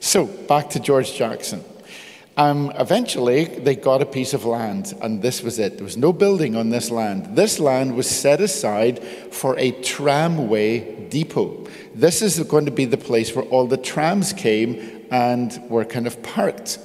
So, 0.00 0.26
back 0.26 0.70
to 0.70 0.80
George 0.80 1.14
Jackson. 1.14 1.62
Um, 2.38 2.70
eventually, 2.78 3.46
they 3.46 3.74
got 3.74 4.00
a 4.00 4.06
piece 4.06 4.32
of 4.32 4.44
land, 4.44 4.94
and 5.02 5.20
this 5.20 5.42
was 5.42 5.58
it. 5.58 5.74
There 5.74 5.84
was 5.84 5.96
no 5.96 6.12
building 6.12 6.54
on 6.54 6.70
this 6.70 6.88
land. 6.88 7.34
This 7.34 7.58
land 7.58 7.96
was 7.96 8.08
set 8.08 8.40
aside 8.40 9.02
for 9.32 9.58
a 9.58 9.72
tramway 9.82 11.08
depot. 11.08 11.66
This 11.96 12.22
is 12.22 12.38
going 12.44 12.66
to 12.66 12.70
be 12.70 12.84
the 12.84 12.96
place 12.96 13.34
where 13.34 13.44
all 13.46 13.66
the 13.66 13.76
trams 13.76 14.32
came 14.32 15.04
and 15.10 15.60
were 15.68 15.84
kind 15.84 16.06
of 16.06 16.22
parked. 16.22 16.78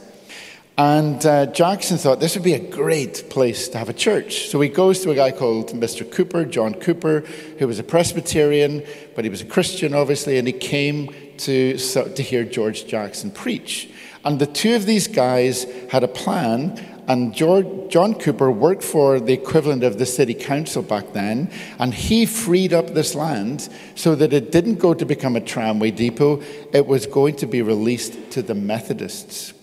And 0.76 1.24
uh, 1.24 1.46
Jackson 1.46 2.00
thought 2.00 2.20
this 2.20 2.34
would 2.34 2.44
be 2.44 2.56
a 2.56 2.72
great 2.72 3.30
place 3.30 3.68
to 3.70 3.78
have 3.78 3.90
a 3.90 3.94
church. 3.94 4.48
So 4.48 4.60
he 4.60 4.70
goes 4.70 5.02
to 5.02 5.12
a 5.12 5.16
guy 5.16 5.30
called 5.30 5.70
Mr. 5.74 6.10
Cooper, 6.10 6.46
John 6.46 6.74
Cooper, 6.74 7.20
who 7.60 7.68
was 7.68 7.78
a 7.78 7.84
Presbyterian, 7.84 8.84
but 9.16 9.24
he 9.24 9.30
was 9.30 9.42
a 9.42 9.46
Christian, 9.46 9.94
obviously, 9.94 10.40
and 10.40 10.48
he 10.48 10.54
came 10.54 11.14
to, 11.38 11.78
to 11.78 12.24
hear 12.24 12.44
George 12.44 12.88
Jackson 12.88 13.30
preach. 13.30 13.93
And 14.26 14.40
the 14.40 14.46
two 14.46 14.76
of 14.76 14.86
these 14.86 15.08
guys 15.08 15.66
had 15.90 16.04
a 16.04 16.08
plan, 16.08 16.82
and 17.08 17.34
George, 17.34 17.68
John 17.90 18.16
Cooper 18.16 18.50
worked 18.50 18.84
for 18.84 19.20
the 19.20 19.34
equivalent 19.34 19.84
of 19.84 20.00
the 20.00 20.06
city 20.06 20.34
council 20.34 20.82
back 20.82 21.12
then, 21.12 21.52
and 21.78 21.94
he 21.94 22.26
freed 22.26 22.74
up 22.74 22.94
this 22.94 23.16
land 23.16 23.68
so 23.96 24.16
that 24.16 24.32
it 24.32 24.52
didn't 24.52 24.76
go 24.76 24.94
to 24.94 25.06
become 25.06 25.36
a 25.36 25.42
tramway 25.42 25.92
depot, 25.92 26.42
it 26.72 26.88
was 26.88 27.06
going 27.06 27.36
to 27.38 27.46
be 27.46 27.62
released 27.62 28.32
to 28.32 28.42
the 28.42 28.56
Methodists. 28.56 29.54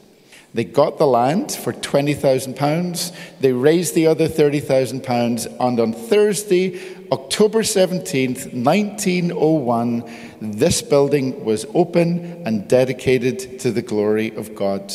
They 0.52 0.64
got 0.64 0.98
the 0.98 1.06
land 1.06 1.52
for 1.52 1.72
£20,000. 1.72 3.16
They 3.40 3.52
raised 3.52 3.94
the 3.94 4.08
other 4.08 4.28
£30,000. 4.28 5.56
And 5.60 5.80
on 5.80 5.92
Thursday, 5.92 6.80
October 7.12 7.62
17th, 7.62 8.54
1901, 8.54 10.08
this 10.40 10.80
building 10.80 11.44
was 11.44 11.66
open 11.74 12.46
and 12.46 12.68
dedicated 12.68 13.58
to 13.58 13.72
the 13.72 13.82
glory 13.82 14.32
of 14.36 14.54
God 14.54 14.92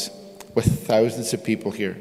with 0.54 0.88
thousands 0.88 1.34
of 1.34 1.44
people 1.44 1.72
here. 1.72 1.98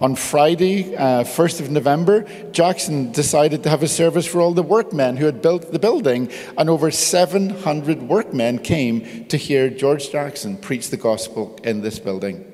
On 0.00 0.16
Friday, 0.16 0.96
uh, 0.96 1.22
1st 1.22 1.60
of 1.60 1.70
November, 1.70 2.26
Jackson 2.50 3.12
decided 3.12 3.62
to 3.62 3.70
have 3.70 3.84
a 3.84 3.88
service 3.88 4.26
for 4.26 4.40
all 4.40 4.52
the 4.52 4.64
workmen 4.64 5.16
who 5.16 5.26
had 5.26 5.40
built 5.40 5.70
the 5.70 5.78
building, 5.78 6.28
and 6.58 6.68
over 6.68 6.90
700 6.90 8.02
workmen 8.02 8.58
came 8.58 9.26
to 9.26 9.36
hear 9.36 9.70
George 9.70 10.10
Jackson 10.10 10.56
preach 10.56 10.90
the 10.90 10.96
gospel 10.96 11.56
in 11.62 11.82
this 11.82 12.00
building. 12.00 12.52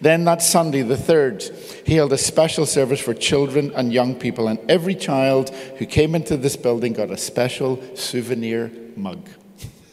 Then 0.00 0.24
that 0.24 0.42
Sunday, 0.42 0.82
the 0.82 0.94
3rd, 0.94 1.86
he 1.86 1.94
held 1.94 2.12
a 2.12 2.18
special 2.18 2.66
service 2.66 3.00
for 3.00 3.14
children 3.14 3.72
and 3.74 3.92
young 3.92 4.14
people, 4.14 4.46
and 4.46 4.58
every 4.70 4.94
child 4.94 5.50
who 5.50 5.86
came 5.86 6.14
into 6.14 6.36
this 6.36 6.56
building 6.56 6.92
got 6.92 7.10
a 7.10 7.16
special 7.16 7.82
souvenir 7.96 8.70
mug. 8.96 9.28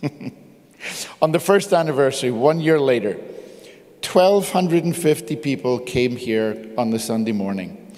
On 1.22 1.32
the 1.32 1.40
first 1.40 1.74
anniversary, 1.74 2.30
one 2.30 2.60
year 2.60 2.80
later, 2.80 3.18
1,250 4.04 5.36
people 5.38 5.80
came 5.80 6.16
here 6.16 6.64
on 6.78 6.92
the 6.92 7.00
Sunday 7.00 7.32
morning. 7.32 7.92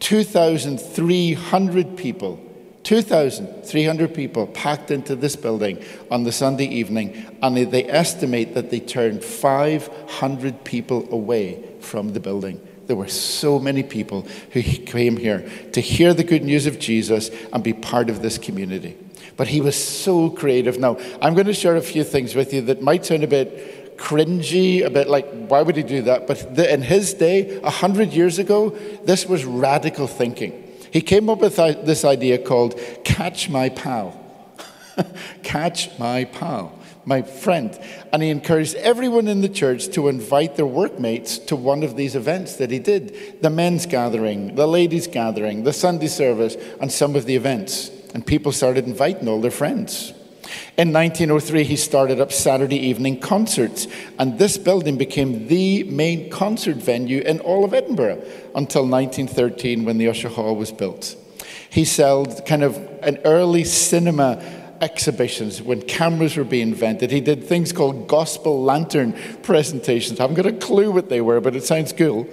2,300 0.00 1.96
people 1.96 2.40
2,300 2.84 4.12
people 4.12 4.46
packed 4.48 4.90
into 4.90 5.14
this 5.14 5.36
building 5.36 5.82
on 6.10 6.24
the 6.24 6.32
Sunday 6.32 6.66
evening, 6.66 7.36
and 7.40 7.56
they 7.56 7.84
estimate 7.84 8.54
that 8.54 8.70
they 8.70 8.80
turned 8.80 9.22
500 9.22 10.64
people 10.64 11.06
away 11.12 11.62
from 11.80 12.12
the 12.12 12.20
building. 12.20 12.60
There 12.86 12.96
were 12.96 13.08
so 13.08 13.60
many 13.60 13.82
people 13.84 14.26
who 14.50 14.62
came 14.62 15.16
here 15.16 15.48
to 15.72 15.80
hear 15.80 16.12
the 16.12 16.24
good 16.24 16.42
news 16.42 16.66
of 16.66 16.80
Jesus 16.80 17.30
and 17.52 17.62
be 17.62 17.72
part 17.72 18.10
of 18.10 18.20
this 18.22 18.36
community. 18.38 18.96
But 19.36 19.48
he 19.48 19.60
was 19.60 19.76
so 19.76 20.28
creative. 20.28 20.78
Now, 20.78 20.98
I'm 21.20 21.34
going 21.34 21.46
to 21.46 21.54
share 21.54 21.76
a 21.76 21.80
few 21.80 22.04
things 22.04 22.34
with 22.34 22.52
you 22.52 22.60
that 22.62 22.82
might 22.82 23.06
sound 23.06 23.22
a 23.22 23.28
bit 23.28 23.96
cringy, 23.96 24.84
a 24.84 24.90
bit 24.90 25.08
like, 25.08 25.26
why 25.48 25.62
would 25.62 25.76
he 25.76 25.82
do 25.82 26.02
that? 26.02 26.26
But 26.26 26.58
in 26.58 26.82
his 26.82 27.14
day, 27.14 27.58
100 27.60 28.12
years 28.12 28.38
ago, 28.38 28.70
this 29.04 29.26
was 29.26 29.44
radical 29.44 30.06
thinking. 30.08 30.61
He 30.92 31.00
came 31.00 31.30
up 31.30 31.40
with 31.40 31.56
this 31.56 32.04
idea 32.04 32.38
called 32.38 32.78
Catch 33.02 33.48
My 33.48 33.70
Pal. 33.70 34.18
Catch 35.42 35.98
My 35.98 36.24
Pal, 36.24 36.78
my 37.06 37.22
friend. 37.22 37.78
And 38.12 38.22
he 38.22 38.28
encouraged 38.28 38.74
everyone 38.74 39.26
in 39.26 39.40
the 39.40 39.48
church 39.48 39.88
to 39.92 40.08
invite 40.08 40.56
their 40.56 40.66
workmates 40.66 41.38
to 41.38 41.56
one 41.56 41.82
of 41.82 41.96
these 41.96 42.14
events 42.14 42.56
that 42.56 42.70
he 42.70 42.78
did 42.78 43.40
the 43.40 43.48
men's 43.48 43.86
gathering, 43.86 44.54
the 44.54 44.68
ladies' 44.68 45.06
gathering, 45.06 45.64
the 45.64 45.72
Sunday 45.72 46.08
service, 46.08 46.56
and 46.80 46.92
some 46.92 47.16
of 47.16 47.24
the 47.24 47.36
events. 47.36 47.90
And 48.12 48.26
people 48.26 48.52
started 48.52 48.86
inviting 48.86 49.28
all 49.28 49.40
their 49.40 49.50
friends. 49.50 50.12
In 50.76 50.92
1903, 50.92 51.64
he 51.64 51.76
started 51.76 52.20
up 52.20 52.32
Saturday 52.32 52.78
evening 52.78 53.20
concerts, 53.20 53.86
and 54.18 54.38
this 54.38 54.56
building 54.58 54.96
became 54.96 55.48
the 55.48 55.84
main 55.84 56.30
concert 56.30 56.76
venue 56.76 57.20
in 57.20 57.40
all 57.40 57.64
of 57.64 57.74
Edinburgh 57.74 58.22
until 58.54 58.82
1913 58.82 59.84
when 59.84 59.98
the 59.98 60.08
Usher 60.08 60.28
Hall 60.28 60.56
was 60.56 60.72
built. 60.72 61.16
He 61.68 61.84
sold 61.84 62.44
kind 62.46 62.62
of 62.62 62.76
an 63.02 63.18
early 63.24 63.64
cinema 63.64 64.42
exhibitions 64.82 65.62
when 65.62 65.80
cameras 65.82 66.36
were 66.36 66.44
being 66.44 66.68
invented. 66.68 67.10
He 67.10 67.20
did 67.20 67.44
things 67.44 67.72
called 67.72 68.08
gospel 68.08 68.62
lantern 68.62 69.14
presentations. 69.42 70.18
I 70.18 70.24
haven't 70.24 70.36
got 70.36 70.46
a 70.46 70.52
clue 70.52 70.90
what 70.90 71.08
they 71.08 71.20
were, 71.20 71.40
but 71.40 71.54
it 71.54 71.64
sounds 71.64 71.92
cool. 71.92 72.28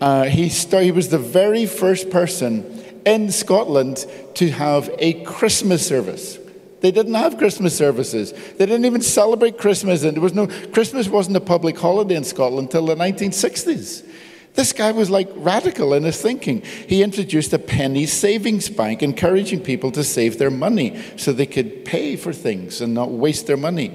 Uh, 0.00 0.24
he, 0.24 0.48
he 0.48 0.90
was 0.90 1.10
the 1.10 1.18
very 1.18 1.66
first 1.66 2.10
person 2.10 2.64
in 3.04 3.30
Scotland 3.30 4.06
to 4.34 4.50
have 4.50 4.90
a 4.98 5.22
Christmas 5.24 5.86
service. 5.86 6.38
They 6.82 6.90
didn't 6.90 7.14
have 7.14 7.38
Christmas 7.38 7.76
services. 7.76 8.32
They 8.32 8.66
didn't 8.66 8.84
even 8.84 9.02
celebrate 9.02 9.56
Christmas, 9.56 10.02
and 10.02 10.16
there 10.16 10.22
was 10.22 10.34
no 10.34 10.48
Christmas 10.72 11.08
wasn't 11.08 11.36
a 11.36 11.40
public 11.40 11.78
holiday 11.78 12.16
in 12.16 12.24
Scotland 12.24 12.66
until 12.66 12.86
the 12.86 12.96
1960s. 12.96 14.04
This 14.54 14.72
guy 14.72 14.90
was 14.92 15.08
like 15.08 15.30
radical 15.36 15.94
in 15.94 16.02
his 16.02 16.20
thinking. 16.20 16.60
He 16.60 17.02
introduced 17.02 17.52
a 17.52 17.58
penny 17.58 18.04
savings 18.04 18.68
bank, 18.68 19.02
encouraging 19.02 19.60
people 19.60 19.92
to 19.92 20.04
save 20.04 20.38
their 20.38 20.50
money 20.50 21.00
so 21.16 21.32
they 21.32 21.46
could 21.46 21.84
pay 21.84 22.16
for 22.16 22.32
things 22.32 22.80
and 22.80 22.92
not 22.92 23.10
waste 23.10 23.46
their 23.46 23.56
money. 23.56 23.94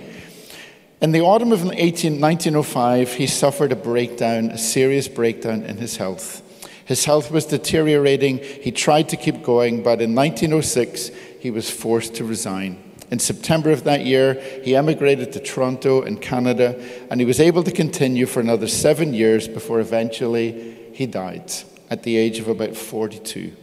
In 1.00 1.12
the 1.12 1.22
autumn 1.22 1.52
of 1.52 1.62
18, 1.62 2.20
1905, 2.20 3.14
he 3.14 3.28
suffered 3.28 3.72
a 3.72 3.76
breakdown, 3.76 4.46
a 4.46 4.58
serious 4.58 5.08
breakdown 5.08 5.64
in 5.64 5.78
his 5.78 5.98
health. 5.98 6.42
His 6.86 7.04
health 7.04 7.32
was 7.32 7.46
deteriorating. 7.46 8.38
He 8.40 8.72
tried 8.72 9.10
to 9.10 9.18
keep 9.18 9.44
going, 9.44 9.84
but 9.84 10.02
in 10.02 10.16
1906, 10.16 11.12
he 11.40 11.52
was 11.52 11.70
forced 11.70 12.16
to 12.16 12.24
resign. 12.24 12.84
In 13.10 13.20
September 13.20 13.72
of 13.72 13.86
that 13.86 14.06
year, 14.06 14.34
he 14.64 14.76
emigrated 14.76 15.32
to 15.32 15.40
Toronto 15.40 16.02
in 16.02 16.18
Canada, 16.18 16.78
and 17.10 17.22
he 17.22 17.26
was 17.26 17.40
able 17.40 17.64
to 17.64 17.72
continue 17.72 18.26
for 18.26 18.42
another 18.42 18.68
seven 18.68 19.14
years 19.14 19.48
before 19.48 19.80
eventually 19.80 20.78
he 20.94 21.06
died 21.06 21.52
at 21.90 22.04
the 22.04 22.18
age 22.18 22.40
of 22.40 22.50
about 22.50 22.76
42. 22.76 23.56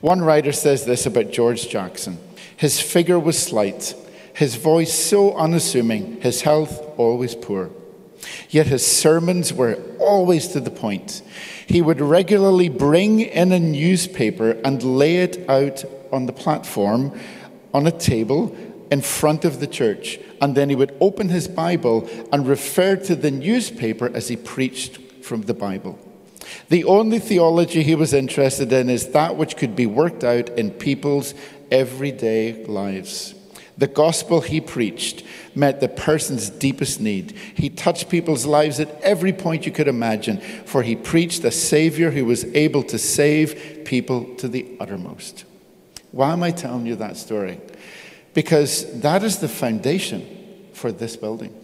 One 0.00 0.22
writer 0.22 0.52
says 0.52 0.86
this 0.86 1.04
about 1.06 1.30
George 1.30 1.68
Jackson 1.68 2.18
His 2.56 2.80
figure 2.80 3.18
was 3.18 3.38
slight, 3.38 3.94
his 4.34 4.56
voice 4.56 4.94
so 4.94 5.36
unassuming, 5.36 6.20
his 6.22 6.40
health 6.40 6.98
always 6.98 7.34
poor. 7.34 7.70
Yet 8.48 8.66
his 8.68 8.86
sermons 8.86 9.52
were 9.52 9.78
always 9.98 10.48
to 10.48 10.60
the 10.60 10.70
point. 10.70 11.22
He 11.66 11.82
would 11.82 12.00
regularly 12.00 12.68
bring 12.68 13.20
in 13.20 13.52
a 13.52 13.58
newspaper 13.58 14.52
and 14.64 14.82
lay 14.82 15.16
it 15.16 15.48
out 15.48 15.84
on 16.12 16.26
the 16.26 16.32
platform 16.32 17.18
on 17.74 17.86
a 17.86 17.92
table 17.92 18.56
in 18.90 19.00
front 19.00 19.44
of 19.44 19.58
the 19.58 19.66
church. 19.66 20.18
And 20.40 20.54
then 20.54 20.68
he 20.68 20.76
would 20.76 20.94
open 21.00 21.30
his 21.30 21.48
Bible 21.48 22.08
and 22.32 22.46
refer 22.46 22.96
to 22.96 23.16
the 23.16 23.30
newspaper 23.30 24.10
as 24.14 24.28
he 24.28 24.36
preached 24.36 24.98
from 25.22 25.42
the 25.42 25.54
Bible. 25.54 25.98
The 26.68 26.84
only 26.84 27.18
theology 27.18 27.82
he 27.82 27.94
was 27.94 28.12
interested 28.12 28.72
in 28.72 28.90
is 28.90 29.08
that 29.08 29.36
which 29.36 29.56
could 29.56 29.74
be 29.74 29.86
worked 29.86 30.24
out 30.24 30.50
in 30.50 30.70
people's 30.70 31.34
everyday 31.70 32.64
lives. 32.66 33.34
The 33.78 33.86
gospel 33.86 34.42
he 34.42 34.60
preached 34.60 35.24
met 35.54 35.80
the 35.80 35.88
person's 35.88 36.50
deepest 36.50 37.00
need. 37.00 37.32
He 37.54 37.70
touched 37.70 38.10
people's 38.10 38.44
lives 38.44 38.78
at 38.80 39.00
every 39.00 39.32
point 39.32 39.64
you 39.64 39.72
could 39.72 39.88
imagine, 39.88 40.40
for 40.66 40.82
he 40.82 40.94
preached 40.94 41.42
a 41.44 41.50
Savior 41.50 42.10
who 42.10 42.26
was 42.26 42.44
able 42.54 42.82
to 42.84 42.98
save 42.98 43.84
people 43.84 44.34
to 44.36 44.48
the 44.48 44.76
uttermost. 44.78 45.44
Why 46.12 46.32
am 46.32 46.42
I 46.42 46.50
telling 46.50 46.86
you 46.86 46.96
that 46.96 47.16
story? 47.16 47.60
Because 48.34 49.00
that 49.00 49.24
is 49.24 49.38
the 49.38 49.48
foundation 49.48 50.24
for 50.72 50.92
this 50.92 51.16
building. 51.16 51.54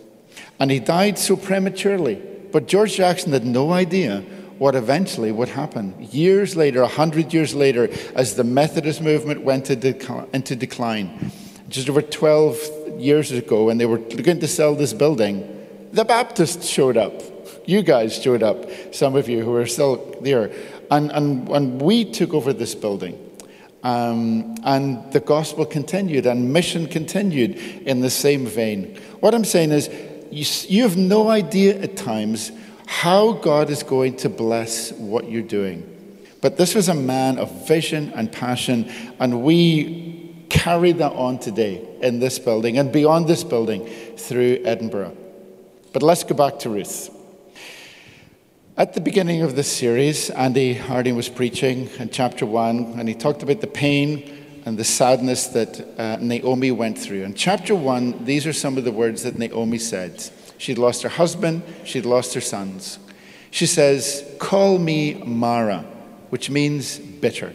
And 0.59 0.71
he 0.71 0.81
died 0.81 1.19
so 1.19 1.37
prematurely. 1.37 2.23
But 2.51 2.67
George 2.67 2.97
Jackson 2.97 3.33
had 3.33 3.45
no 3.45 3.73
idea 3.73 4.25
what 4.59 4.75
eventually 4.75 5.31
would 5.31 5.49
happen. 5.49 5.95
Years 6.11 6.57
later, 6.57 6.83
a 6.83 6.89
hundred 6.89 7.33
years 7.33 7.55
later, 7.55 7.89
as 8.15 8.35
the 8.35 8.45
Methodist 8.45 9.01
movement 9.01 9.43
went 9.43 9.71
into 9.71 10.57
decline, 10.57 11.33
just 11.69 11.89
over 11.89 12.03
12 12.03 12.99
years 12.99 13.31
ago, 13.31 13.67
when 13.67 13.79
they 13.79 13.87
were 13.87 13.99
looking 13.99 14.41
to 14.41 14.49
sell 14.49 14.75
this 14.75 14.93
building, 14.93 15.55
the 15.93 16.05
Baptists 16.05 16.67
showed 16.67 16.97
up. 16.97 17.23
You 17.67 17.83
guys 17.83 18.21
showed 18.21 18.43
up, 18.43 18.65
some 18.93 19.15
of 19.15 19.29
you 19.29 19.45
who 19.45 19.55
are 19.55 19.67
still 19.67 20.19
there. 20.23 20.51
And, 20.91 21.13
and, 21.13 21.49
and 21.51 21.83
we 21.83 22.11
took 22.11 22.33
over 22.33 22.53
this 22.53 22.75
building. 22.75 23.28
Um, 23.83 24.57
and 24.65 25.13
the 25.13 25.21
gospel 25.21 25.65
continued 25.65 26.27
and 26.27 26.53
mission 26.53 26.87
continued 26.87 27.57
in 27.57 28.01
the 28.01 28.11
same 28.11 28.47
vein. 28.47 28.97
What 29.21 29.35
I'm 29.35 29.45
saying 29.45 29.71
is, 29.71 29.89
you, 30.31 30.45
you 30.69 30.83
have 30.83 30.97
no 30.97 31.29
idea 31.31 31.79
at 31.81 31.97
times 31.97 32.51
how 32.87 33.33
God 33.33 33.71
is 33.71 33.83
going 33.83 34.17
to 34.17 34.29
bless 34.29 34.93
what 34.93 35.31
you're 35.31 35.43
doing. 35.43 35.95
But 36.41 36.57
this 36.57 36.75
was 36.75 36.89
a 36.89 36.95
man 36.95 37.39
of 37.39 37.67
vision 37.67 38.13
and 38.15 38.31
passion, 38.31 38.91
and 39.19 39.43
we 39.43 40.35
carry 40.49 40.93
that 40.93 41.13
on 41.13 41.39
today 41.39 41.87
in 42.01 42.21
this 42.21 42.39
building 42.39 42.79
and 42.79 42.91
beyond 42.93 43.29
this 43.29 43.45
building 43.45 43.87
through 44.17 44.61
Edinburgh. 44.65 45.17
But 45.93 46.03
let's 46.03 46.25
go 46.25 46.35
back 46.35 46.59
to 46.61 46.71
Ruth. 46.71 47.11
At 48.79 48.95
the 48.95 49.01
beginning 49.01 49.43
of 49.43 49.57
this 49.57 49.67
series, 49.67 50.31
Andy 50.31 50.73
Harding 50.73 51.17
was 51.17 51.29
preaching 51.29 51.91
in 51.99 52.11
chapter 52.11 52.47
one, 52.47 52.95
and 52.97 53.09
he 53.09 53.15
talked 53.17 53.43
about 53.43 53.61
the 53.61 53.67
pain 53.67 54.63
and 54.65 54.79
the 54.79 54.85
sadness 54.85 55.49
that 55.49 55.99
uh, 55.99 56.19
Naomi 56.21 56.71
went 56.71 56.97
through. 56.97 57.25
In 57.25 57.35
chapter 57.35 57.75
one, 57.75 58.25
these 58.25 58.47
are 58.47 58.53
some 58.53 58.79
of 58.79 58.85
the 58.85 58.93
words 58.93 59.25
that 59.25 59.37
Naomi 59.37 59.79
said. 59.79 60.23
She'd 60.59 60.79
lost 60.79 61.03
her 61.03 61.09
husband, 61.09 61.65
she'd 61.83 62.07
lost 62.07 62.35
her 62.35 62.41
sons. 62.41 63.01
She 63.51 63.67
says, 63.67 64.25
Call 64.39 64.79
me 64.79 65.15
Mara, 65.25 65.85
which 66.31 66.49
means 66.49 67.01
bitter. 67.01 67.53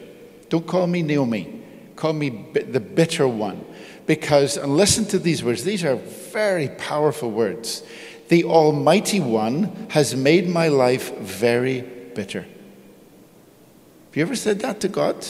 Don't 0.49 0.67
call 0.67 0.87
me 0.87 1.03
Naomi, 1.03 1.63
call 1.95 2.11
me 2.11 2.47
the 2.51 2.81
bitter 2.81 3.29
one. 3.29 3.63
Because, 4.05 4.57
and 4.57 4.75
listen 4.75 5.05
to 5.05 5.19
these 5.19 5.41
words, 5.41 5.63
these 5.63 5.85
are 5.85 5.95
very 5.95 6.67
powerful 6.67 7.31
words. 7.31 7.83
The 8.29 8.45
Almighty 8.45 9.19
One 9.19 9.87
has 9.89 10.15
made 10.15 10.47
my 10.47 10.67
life 10.67 11.17
very 11.17 11.81
bitter. 11.81 12.41
Have 12.41 14.15
you 14.17 14.21
ever 14.21 14.35
said 14.35 14.59
that 14.59 14.79
to 14.81 14.87
God? 14.87 15.25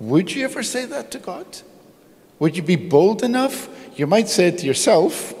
Would 0.00 0.34
you 0.34 0.44
ever 0.44 0.62
say 0.62 0.84
that 0.84 1.10
to 1.12 1.18
God? 1.18 1.46
Would 2.38 2.56
you 2.56 2.62
be 2.62 2.76
bold 2.76 3.22
enough? 3.22 3.68
You 3.98 4.06
might 4.06 4.28
say 4.28 4.48
it 4.48 4.58
to 4.58 4.66
yourself. 4.66 5.32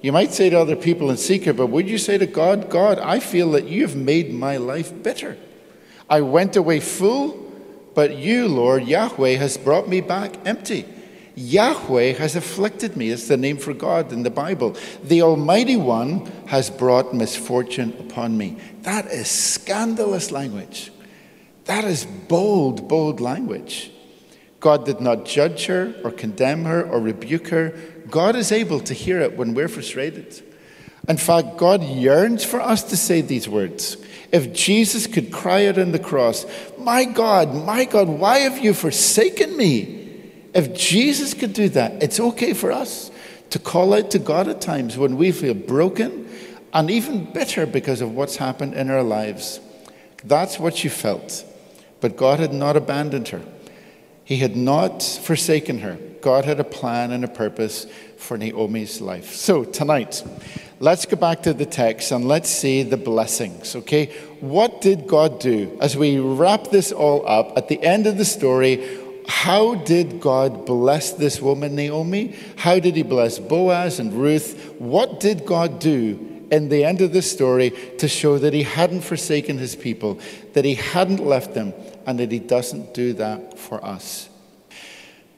You 0.00 0.12
might 0.12 0.32
say 0.32 0.46
it 0.46 0.50
to 0.50 0.60
other 0.60 0.76
people 0.76 1.10
in 1.10 1.18
secret, 1.18 1.56
but 1.56 1.66
would 1.66 1.88
you 1.88 1.98
say 1.98 2.16
to 2.16 2.26
God, 2.26 2.70
God, 2.70 2.98
I 2.98 3.20
feel 3.20 3.50
that 3.52 3.68
you 3.68 3.82
have 3.82 3.96
made 3.96 4.32
my 4.32 4.56
life 4.56 5.02
bitter. 5.02 5.36
I 6.08 6.22
went 6.22 6.56
away 6.56 6.80
full, 6.80 7.52
but 7.94 8.16
you, 8.16 8.48
Lord, 8.48 8.84
Yahweh, 8.84 9.36
has 9.36 9.58
brought 9.58 9.88
me 9.88 10.00
back 10.00 10.34
empty. 10.46 10.86
Yahweh 11.34 12.12
has 12.14 12.36
afflicted 12.36 12.96
me. 12.96 13.10
It's 13.10 13.28
the 13.28 13.36
name 13.36 13.56
for 13.56 13.72
God 13.72 14.12
in 14.12 14.22
the 14.22 14.30
Bible. 14.30 14.76
The 15.02 15.22
Almighty 15.22 15.76
One 15.76 16.26
has 16.46 16.70
brought 16.70 17.14
misfortune 17.14 17.96
upon 18.00 18.36
me. 18.36 18.58
That 18.82 19.06
is 19.06 19.28
scandalous 19.28 20.30
language. 20.30 20.90
That 21.64 21.84
is 21.84 22.04
bold, 22.04 22.88
bold 22.88 23.20
language. 23.20 23.90
God 24.58 24.84
did 24.84 25.00
not 25.00 25.24
judge 25.24 25.66
her 25.66 25.94
or 26.04 26.10
condemn 26.10 26.64
her 26.64 26.82
or 26.82 27.00
rebuke 27.00 27.48
her. 27.48 27.74
God 28.10 28.36
is 28.36 28.52
able 28.52 28.80
to 28.80 28.94
hear 28.94 29.20
it 29.20 29.36
when 29.36 29.54
we're 29.54 29.68
frustrated. 29.68 30.42
In 31.08 31.16
fact, 31.16 31.56
God 31.56 31.82
yearns 31.82 32.44
for 32.44 32.60
us 32.60 32.82
to 32.84 32.96
say 32.96 33.20
these 33.20 33.48
words. 33.48 33.96
If 34.32 34.52
Jesus 34.52 35.06
could 35.06 35.32
cry 35.32 35.66
out 35.66 35.78
on 35.78 35.92
the 35.92 35.98
cross, 35.98 36.44
My 36.78 37.04
God, 37.04 37.54
my 37.54 37.84
God, 37.84 38.08
why 38.08 38.40
have 38.40 38.58
you 38.58 38.74
forsaken 38.74 39.56
me? 39.56 39.99
If 40.54 40.74
Jesus 40.74 41.34
could 41.34 41.52
do 41.52 41.68
that, 41.70 42.02
it's 42.02 42.18
okay 42.18 42.54
for 42.54 42.72
us 42.72 43.10
to 43.50 43.58
call 43.58 43.94
out 43.94 44.10
to 44.12 44.18
God 44.18 44.48
at 44.48 44.60
times 44.60 44.96
when 44.96 45.16
we 45.16 45.32
feel 45.32 45.54
broken 45.54 46.28
and 46.72 46.90
even 46.90 47.32
bitter 47.32 47.66
because 47.66 48.00
of 48.00 48.14
what's 48.14 48.36
happened 48.36 48.74
in 48.74 48.90
our 48.90 49.02
lives. 49.02 49.60
That's 50.24 50.58
what 50.58 50.76
she 50.76 50.88
felt. 50.88 51.44
But 52.00 52.16
God 52.16 52.38
had 52.38 52.52
not 52.52 52.76
abandoned 52.76 53.28
her, 53.28 53.42
He 54.24 54.38
had 54.38 54.56
not 54.56 55.02
forsaken 55.02 55.78
her. 55.80 55.98
God 56.20 56.44
had 56.44 56.60
a 56.60 56.64
plan 56.64 57.12
and 57.12 57.24
a 57.24 57.28
purpose 57.28 57.86
for 58.18 58.36
Naomi's 58.36 59.00
life. 59.00 59.34
So, 59.34 59.64
tonight, 59.64 60.22
let's 60.78 61.06
go 61.06 61.16
back 61.16 61.42
to 61.44 61.54
the 61.54 61.64
text 61.64 62.12
and 62.12 62.28
let's 62.28 62.50
see 62.50 62.82
the 62.82 62.98
blessings, 62.98 63.74
okay? 63.74 64.06
What 64.40 64.82
did 64.82 65.06
God 65.06 65.40
do? 65.40 65.78
As 65.80 65.96
we 65.96 66.18
wrap 66.18 66.64
this 66.68 66.92
all 66.92 67.26
up, 67.26 67.56
at 67.56 67.68
the 67.68 67.82
end 67.82 68.06
of 68.06 68.18
the 68.18 68.26
story, 68.26 68.99
how 69.30 69.76
did 69.76 70.20
God 70.20 70.66
bless 70.66 71.12
this 71.12 71.40
woman, 71.40 71.76
Naomi? 71.76 72.34
How 72.56 72.80
did 72.80 72.96
he 72.96 73.04
bless 73.04 73.38
Boaz 73.38 74.00
and 74.00 74.12
Ruth? 74.12 74.74
What 74.78 75.20
did 75.20 75.46
God 75.46 75.78
do 75.78 76.46
in 76.50 76.68
the 76.68 76.84
end 76.84 77.00
of 77.00 77.12
the 77.12 77.22
story 77.22 77.70
to 77.98 78.08
show 78.08 78.38
that 78.38 78.52
he 78.52 78.64
hadn't 78.64 79.02
forsaken 79.02 79.56
his 79.56 79.76
people, 79.76 80.18
that 80.54 80.64
he 80.64 80.74
hadn't 80.74 81.24
left 81.24 81.54
them, 81.54 81.72
and 82.06 82.18
that 82.18 82.32
he 82.32 82.40
doesn't 82.40 82.92
do 82.92 83.12
that 83.14 83.56
for 83.56 83.82
us? 83.84 84.28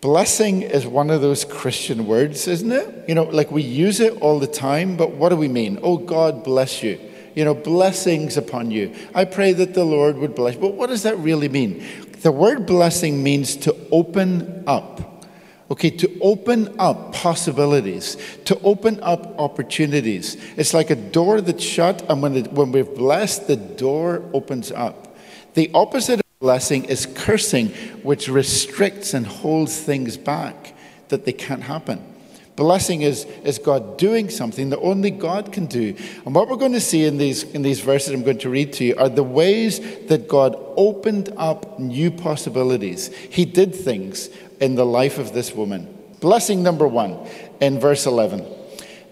Blessing 0.00 0.62
is 0.62 0.86
one 0.86 1.10
of 1.10 1.20
those 1.20 1.44
Christian 1.44 2.06
words, 2.06 2.48
isn't 2.48 2.72
it? 2.72 3.04
You 3.08 3.14
know, 3.14 3.24
like 3.24 3.52
we 3.52 3.62
use 3.62 4.00
it 4.00 4.22
all 4.22 4.38
the 4.38 4.46
time, 4.46 4.96
but 4.96 5.10
what 5.10 5.28
do 5.28 5.36
we 5.36 5.48
mean? 5.48 5.78
Oh, 5.82 5.98
God 5.98 6.42
bless 6.42 6.82
you 6.82 6.98
you 7.34 7.46
know, 7.46 7.54
blessings 7.54 8.36
upon 8.36 8.70
you. 8.70 8.94
I 9.14 9.24
pray 9.24 9.54
that 9.54 9.72
the 9.72 9.84
Lord 9.84 10.18
would 10.18 10.34
bless. 10.34 10.54
But 10.56 10.74
what 10.74 10.88
does 10.88 11.04
that 11.04 11.16
really 11.18 11.48
mean? 11.48 11.82
The 12.22 12.30
word 12.30 12.66
blessing 12.66 13.20
means 13.22 13.56
to 13.56 13.71
open 13.92 14.64
up. 14.66 15.24
Okay, 15.70 15.90
to 15.90 16.18
open 16.20 16.74
up 16.78 17.14
possibilities, 17.14 18.16
to 18.44 18.58
open 18.60 19.00
up 19.02 19.38
opportunities. 19.38 20.36
It's 20.56 20.74
like 20.74 20.90
a 20.90 20.96
door 20.96 21.40
that's 21.40 21.62
shut, 21.62 22.04
and 22.10 22.20
when, 22.20 22.36
it, 22.36 22.52
when 22.52 22.72
we're 22.72 22.84
blessed, 22.84 23.46
the 23.46 23.56
door 23.56 24.28
opens 24.34 24.70
up. 24.72 25.16
The 25.54 25.70
opposite 25.72 26.20
of 26.20 26.40
blessing 26.40 26.84
is 26.86 27.06
cursing, 27.06 27.68
which 28.02 28.28
restricts 28.28 29.14
and 29.14 29.26
holds 29.26 29.80
things 29.80 30.16
back 30.16 30.74
that 31.08 31.24
they 31.24 31.32
can't 31.32 31.62
happen. 31.62 32.11
Blessing 32.56 33.00
is, 33.00 33.24
is 33.44 33.58
God 33.58 33.96
doing 33.96 34.28
something 34.28 34.70
that 34.70 34.78
only 34.80 35.10
God 35.10 35.52
can 35.52 35.66
do. 35.66 35.96
And 36.26 36.34
what 36.34 36.48
we're 36.48 36.56
going 36.56 36.72
to 36.72 36.80
see 36.80 37.06
in 37.06 37.16
these, 37.16 37.44
in 37.44 37.62
these 37.62 37.80
verses 37.80 38.12
I'm 38.12 38.22
going 38.22 38.38
to 38.38 38.50
read 38.50 38.74
to 38.74 38.84
you 38.84 38.94
are 38.96 39.08
the 39.08 39.22
ways 39.22 39.80
that 40.08 40.28
God 40.28 40.54
opened 40.76 41.32
up 41.36 41.78
new 41.78 42.10
possibilities. 42.10 43.08
He 43.14 43.46
did 43.46 43.74
things 43.74 44.28
in 44.60 44.74
the 44.74 44.84
life 44.84 45.18
of 45.18 45.32
this 45.32 45.54
woman. 45.54 45.98
Blessing 46.20 46.62
number 46.62 46.86
one 46.86 47.26
in 47.60 47.80
verse 47.80 48.04
11. 48.04 48.46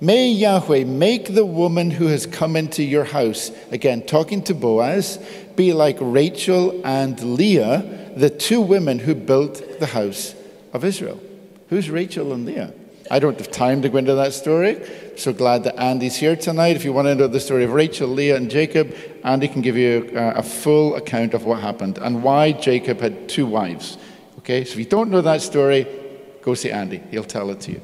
May 0.03 0.31
Yahweh 0.31 0.85
make 0.85 1.35
the 1.35 1.44
woman 1.44 1.90
who 1.90 2.07
has 2.07 2.26
come 2.26 2.57
into 2.57 2.83
your 2.83 3.05
house, 3.05 3.50
again 3.70 4.03
talking 4.03 4.42
to 4.44 4.55
Boaz, 4.55 5.18
be 5.57 5.72
like 5.72 5.96
Rachel 6.00 6.81
and 6.87 7.20
Leah, 7.37 8.12
the 8.16 8.31
two 8.31 8.61
women 8.61 8.98
who 8.98 9.14
built 9.14 9.81
the 9.81 9.87
house 9.87 10.35
of 10.72 10.85
Israel. 10.85 11.20
Who's 11.68 11.90
Rachel 11.90 12.33
and 12.33 12.46
Leah? 12.46 12.72
I 13.11 13.18
don't 13.18 13.37
have 13.38 13.51
time 13.51 13.83
to 13.83 13.88
go 13.88 13.99
into 13.99 14.14
that 14.14 14.33
story. 14.33 14.81
So 15.16 15.33
glad 15.33 15.64
that 15.64 15.77
Andy's 15.81 16.14
here 16.14 16.37
tonight. 16.37 16.77
If 16.77 16.85
you 16.85 16.92
want 16.92 17.09
to 17.09 17.16
know 17.16 17.27
the 17.27 17.40
story 17.40 17.64
of 17.64 17.73
Rachel, 17.73 18.09
Leah, 18.09 18.37
and 18.37 18.49
Jacob, 18.49 18.94
Andy 19.25 19.49
can 19.49 19.62
give 19.62 19.77
you 19.77 20.12
a, 20.14 20.35
a 20.37 20.42
full 20.44 20.94
account 20.94 21.35
of 21.35 21.44
what 21.44 21.61
happened 21.61 21.99
and 21.99 22.23
why 22.23 22.53
Jacob 22.53 23.01
had 23.01 23.29
two 23.29 23.46
wives. 23.46 23.99
Okay, 24.38 24.64
so 24.64 24.75
if 24.75 24.79
you 24.79 24.85
don't 24.85 25.11
know 25.11 25.20
that 25.23 25.42
story, 25.42 25.88
go 26.42 26.55
see 26.55 26.70
Andy. 26.70 27.03
He'll 27.11 27.25
tell 27.25 27.51
it 27.51 27.61
to 27.62 27.73
you. 27.73 27.81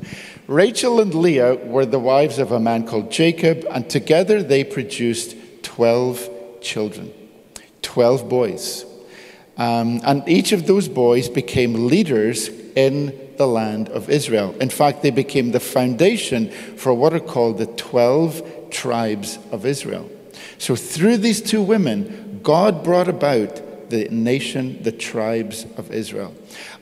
Rachel 0.46 1.00
and 1.00 1.12
Leah 1.12 1.56
were 1.56 1.84
the 1.84 1.98
wives 1.98 2.38
of 2.38 2.52
a 2.52 2.60
man 2.60 2.86
called 2.86 3.10
Jacob, 3.10 3.66
and 3.68 3.90
together 3.90 4.44
they 4.44 4.62
produced 4.62 5.36
12 5.64 6.60
children, 6.60 7.12
12 7.82 8.28
boys. 8.28 8.84
Um, 9.58 10.00
and 10.04 10.26
each 10.28 10.52
of 10.52 10.68
those 10.68 10.88
boys 10.88 11.28
became 11.28 11.88
leaders 11.88 12.48
in 12.48 13.25
the 13.36 13.46
land 13.46 13.88
of 13.88 14.08
Israel. 14.10 14.54
In 14.60 14.70
fact, 14.70 15.02
they 15.02 15.10
became 15.10 15.52
the 15.52 15.60
foundation 15.60 16.50
for 16.50 16.94
what 16.94 17.12
are 17.14 17.20
called 17.20 17.58
the 17.58 17.66
12 17.66 18.70
tribes 18.70 19.38
of 19.50 19.66
Israel. 19.66 20.10
So, 20.58 20.76
through 20.76 21.18
these 21.18 21.42
two 21.42 21.62
women, 21.62 22.40
God 22.42 22.84
brought 22.84 23.08
about 23.08 23.90
the 23.90 24.08
nation, 24.08 24.82
the 24.82 24.92
tribes 24.92 25.64
of 25.76 25.92
Israel. 25.92 26.34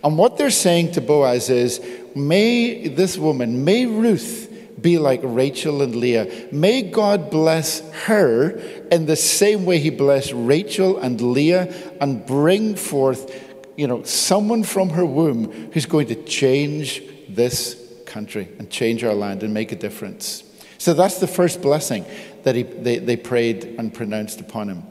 And 0.03 0.17
what 0.17 0.39
they're 0.39 0.51
saying 0.51 0.93
to 0.93 1.01
Boaz 1.01 1.51
is, 1.51 1.81
May 2.15 2.89
this 2.89 3.19
woman, 3.19 3.65
may 3.65 3.87
Ruth, 3.87 4.51
be 4.81 4.99
like 4.99 5.21
Rachel 5.23 5.83
and 5.83 5.97
Leah. 5.97 6.49
May 6.53 6.83
God 6.83 7.31
bless 7.31 7.81
her 8.05 8.51
in 8.91 9.07
the 9.07 9.17
same 9.17 9.65
way 9.65 9.79
He 9.79 9.91
blessed 9.91 10.33
Rachel 10.35 10.99
and 10.99 11.21
Leah 11.21 11.73
and 12.01 12.25
bring 12.27 12.77
forth 12.77 13.44
you 13.77 13.87
know, 13.87 14.03
someone 14.05 14.63
from 14.63 14.91
her 14.91 15.05
womb 15.05 15.71
who's 15.73 15.87
going 15.87 16.07
to 16.09 16.23
change 16.25 17.03
this 17.29 17.81
country 18.07 18.49
and 18.59 18.71
change 18.71 19.03
our 19.05 19.15
land 19.15 19.43
and 19.43 19.53
make 19.53 19.73
a 19.73 19.77
difference. 19.77 20.45
So 20.79 20.95
that's 20.95 21.19
the 21.19 21.27
first 21.27 21.63
blessing 21.63 22.05
that 22.45 22.55
he, 22.55 22.63
they, 22.63 22.99
they 22.99 23.17
prayed 23.17 23.65
and 23.79 23.93
pronounced 23.93 24.41
upon 24.41 24.69
him. 24.69 24.83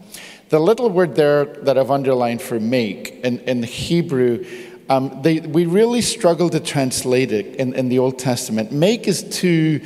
The 0.50 0.60
little 0.60 0.90
word 0.90 1.16
there 1.16 1.46
that 1.46 1.78
I've 1.78 1.92
underlined 1.92 2.42
for 2.42 2.60
make 2.60 3.12
in, 3.24 3.40
in 3.40 3.64
Hebrew, 3.64 4.46
um, 4.90 5.22
they, 5.22 5.40
we 5.40 5.66
really 5.66 6.02
struggle 6.02 6.50
to 6.50 6.60
translate 6.60 7.32
it 7.32 7.56
in, 7.56 7.74
in 7.74 7.90
the 7.90 8.00
Old 8.00 8.20
Testament. 8.20 8.72
Make 8.72 9.08
is 9.08 9.24
too 9.24 9.82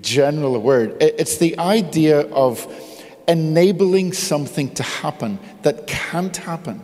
general 0.00 0.56
a 0.56 0.58
word. 0.58 0.96
It's 1.00 1.38
the 1.38 1.58
idea 1.58 2.20
of 2.32 2.66
enabling 3.28 4.12
something 4.12 4.74
to 4.74 4.82
happen 4.82 5.38
that 5.62 5.86
can't 5.86 6.36
happen. 6.36 6.82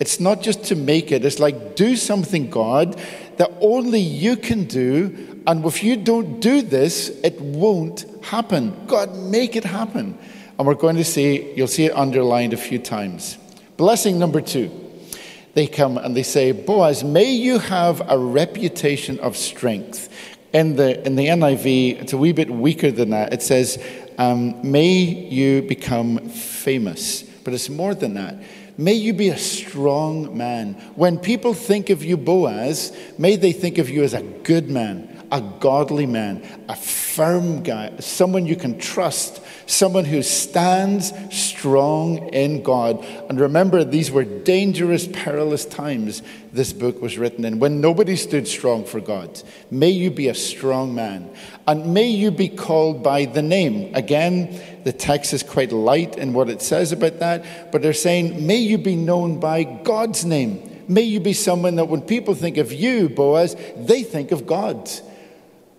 It's 0.00 0.20
not 0.20 0.42
just 0.42 0.64
to 0.64 0.76
make 0.76 1.10
it, 1.10 1.24
it's 1.24 1.38
like 1.38 1.74
do 1.74 1.96
something, 1.96 2.50
God, 2.50 3.00
that 3.36 3.52
only 3.60 4.00
you 4.00 4.36
can 4.36 4.64
do. 4.64 5.42
And 5.46 5.64
if 5.64 5.82
you 5.82 5.96
don't 5.96 6.40
do 6.40 6.62
this, 6.62 7.08
it 7.24 7.40
won't 7.40 8.04
happen. 8.24 8.86
God, 8.86 9.16
make 9.16 9.56
it 9.56 9.64
happen. 9.64 10.18
And 10.58 10.66
we're 10.66 10.74
going 10.74 10.96
to 10.96 11.04
see, 11.04 11.52
you'll 11.54 11.68
see 11.68 11.86
it 11.86 11.96
underlined 11.96 12.52
a 12.52 12.56
few 12.56 12.78
times. 12.78 13.38
Blessing 13.76 14.18
number 14.18 14.40
two. 14.40 14.70
They 15.54 15.66
come 15.66 15.98
and 15.98 16.16
they 16.16 16.22
say, 16.22 16.52
Boaz, 16.52 17.02
may 17.02 17.32
you 17.32 17.58
have 17.58 18.08
a 18.08 18.18
reputation 18.18 19.18
of 19.20 19.36
strength. 19.36 20.08
In 20.52 20.76
the, 20.76 21.04
in 21.04 21.16
the 21.16 21.26
NIV, 21.26 22.00
it's 22.02 22.12
a 22.12 22.16
wee 22.16 22.32
bit 22.32 22.50
weaker 22.50 22.90
than 22.90 23.10
that. 23.10 23.32
It 23.32 23.42
says, 23.42 23.82
um, 24.18 24.68
may 24.68 24.92
you 24.92 25.62
become 25.62 26.28
famous. 26.28 27.22
But 27.22 27.54
it's 27.54 27.68
more 27.68 27.94
than 27.94 28.14
that. 28.14 28.36
May 28.80 28.94
you 28.94 29.12
be 29.12 29.28
a 29.28 29.36
strong 29.36 30.36
man. 30.36 30.74
When 30.94 31.18
people 31.18 31.52
think 31.52 31.90
of 31.90 32.04
you, 32.04 32.16
Boaz, 32.16 32.96
may 33.18 33.34
they 33.34 33.50
think 33.50 33.78
of 33.78 33.90
you 33.90 34.04
as 34.04 34.14
a 34.14 34.22
good 34.22 34.70
man, 34.70 35.17
a 35.30 35.40
godly 35.40 36.06
man, 36.06 36.42
a 36.68 36.76
firm 36.76 37.62
guy, 37.62 37.92
someone 37.98 38.46
you 38.46 38.56
can 38.56 38.78
trust, 38.78 39.42
someone 39.66 40.04
who 40.04 40.22
stands 40.22 41.12
strong 41.30 42.28
in 42.28 42.62
God. 42.62 43.04
And 43.28 43.38
remember, 43.38 43.84
these 43.84 44.10
were 44.10 44.24
dangerous, 44.24 45.06
perilous 45.06 45.64
times 45.64 46.22
this 46.52 46.72
book 46.72 47.02
was 47.02 47.18
written 47.18 47.44
in, 47.44 47.58
when 47.58 47.80
nobody 47.80 48.16
stood 48.16 48.48
strong 48.48 48.84
for 48.84 49.00
God. 49.00 49.42
May 49.70 49.90
you 49.90 50.10
be 50.10 50.28
a 50.28 50.34
strong 50.34 50.94
man. 50.94 51.30
And 51.66 51.92
may 51.92 52.08
you 52.08 52.30
be 52.30 52.48
called 52.48 53.02
by 53.02 53.26
the 53.26 53.42
name. 53.42 53.94
Again, 53.94 54.58
the 54.84 54.92
text 54.92 55.34
is 55.34 55.42
quite 55.42 55.72
light 55.72 56.16
in 56.16 56.32
what 56.32 56.48
it 56.48 56.62
says 56.62 56.92
about 56.92 57.18
that, 57.18 57.70
but 57.70 57.82
they're 57.82 57.92
saying, 57.92 58.46
may 58.46 58.56
you 58.56 58.78
be 58.78 58.96
known 58.96 59.38
by 59.38 59.64
God's 59.64 60.24
name. 60.24 60.84
May 60.88 61.02
you 61.02 61.20
be 61.20 61.34
someone 61.34 61.76
that 61.76 61.84
when 61.84 62.00
people 62.00 62.34
think 62.34 62.56
of 62.56 62.72
you, 62.72 63.10
Boaz, 63.10 63.54
they 63.76 64.02
think 64.02 64.32
of 64.32 64.46
God. 64.46 64.90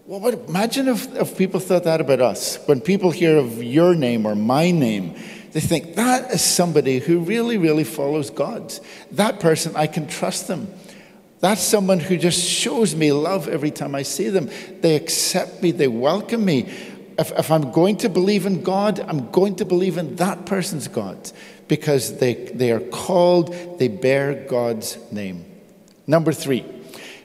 Well, 0.09 0.21
what, 0.21 0.33
imagine 0.33 0.87
if, 0.87 1.15
if 1.17 1.37
people 1.37 1.59
thought 1.59 1.83
that 1.83 2.01
about 2.01 2.19
us. 2.19 2.57
When 2.65 2.81
people 2.81 3.11
hear 3.11 3.37
of 3.37 3.61
your 3.61 3.93
name 3.93 4.25
or 4.25 4.33
my 4.33 4.71
name, 4.71 5.13
they 5.51 5.59
think 5.59 5.93
that 5.97 6.31
is 6.31 6.41
somebody 6.41 6.97
who 6.97 7.19
really, 7.19 7.59
really 7.59 7.83
follows 7.83 8.31
God. 8.31 8.73
That 9.11 9.39
person, 9.39 9.75
I 9.75 9.85
can 9.85 10.07
trust 10.07 10.47
them. 10.47 10.67
That's 11.41 11.61
someone 11.61 11.99
who 11.99 12.17
just 12.17 12.43
shows 12.43 12.95
me 12.95 13.11
love 13.11 13.47
every 13.47 13.69
time 13.69 13.93
I 13.93 14.01
see 14.01 14.29
them. 14.29 14.49
They 14.81 14.95
accept 14.95 15.61
me, 15.61 15.69
they 15.69 15.87
welcome 15.87 16.43
me. 16.43 16.61
If, 17.19 17.31
if 17.37 17.51
I'm 17.51 17.71
going 17.71 17.97
to 17.97 18.09
believe 18.09 18.47
in 18.47 18.63
God, 18.63 18.99
I'm 18.99 19.29
going 19.29 19.57
to 19.57 19.65
believe 19.65 19.99
in 19.99 20.15
that 20.15 20.47
person's 20.47 20.87
God 20.87 21.31
because 21.67 22.17
they, 22.17 22.33
they 22.33 22.71
are 22.71 22.79
called, 22.79 23.53
they 23.77 23.89
bear 23.89 24.47
God's 24.49 24.97
name. 25.11 25.45
Number 26.07 26.33
three, 26.33 26.65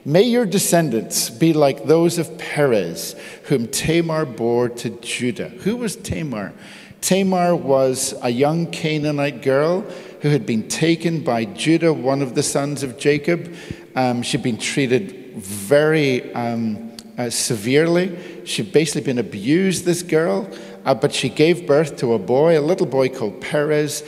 may 0.05 0.21
your 0.21 0.45
descendants 0.45 1.29
be 1.29 1.51
like 1.51 1.85
those 1.85 2.17
of 2.19 2.37
Perez, 2.37 3.15
whom 3.45 3.67
Tamar 3.67 4.25
bore 4.25 4.69
to 4.69 4.91
Judah. 4.91 5.49
Who 5.49 5.75
was 5.77 5.95
Tamar? 5.95 6.53
Tamar 7.01 7.55
was 7.55 8.13
a 8.21 8.29
young 8.29 8.67
Canaanite 8.71 9.41
girl 9.41 9.81
who 10.21 10.29
had 10.29 10.45
been 10.45 10.67
taken 10.67 11.23
by 11.23 11.45
Judah, 11.45 11.93
one 11.93 12.21
of 12.21 12.33
the 12.33 12.41
sons 12.41 12.81
of 12.81 12.97
Jacob. 12.97 13.53
Um, 13.95 14.23
she'd 14.23 14.41
been 14.41 14.57
treated 14.57 15.35
very 15.35 16.33
um, 16.33 16.95
uh, 17.17 17.29
severely. 17.29 18.43
She'd 18.45 18.71
basically 18.71 19.01
been 19.01 19.19
abused, 19.19 19.85
this 19.85 20.01
girl, 20.01 20.49
uh, 20.83 20.95
but 20.95 21.13
she 21.13 21.29
gave 21.29 21.67
birth 21.67 21.97
to 21.97 22.13
a 22.13 22.19
boy, 22.19 22.59
a 22.59 22.61
little 22.61 22.87
boy 22.87 23.09
called 23.09 23.41
Perez. 23.41 24.03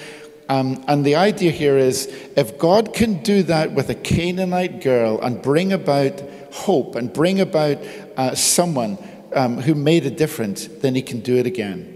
Um, 0.50 0.84
and 0.88 1.06
the 1.06 1.16
idea 1.16 1.52
here 1.52 1.78
is 1.78 2.08
if 2.36 2.58
God 2.58 2.94
can 2.94 3.22
do 3.22 3.44
that 3.44 3.74
with 3.74 3.90
a 3.90 3.96
Canaanite 3.96 4.82
girl 4.82 5.20
and 5.22 5.42
bring 5.42 5.74
about 5.74 6.22
hope 6.52 6.96
and 6.96 7.12
bring 7.12 7.40
about 7.40 7.78
uh, 8.16 8.34
someone 8.36 8.98
um, 9.34 9.58
who 9.58 9.76
made 9.76 10.06
a 10.06 10.12
difference, 10.12 10.68
then 10.68 10.96
he 10.96 11.02
can 11.02 11.20
do 11.20 11.36
it 11.36 11.46
again 11.46 11.94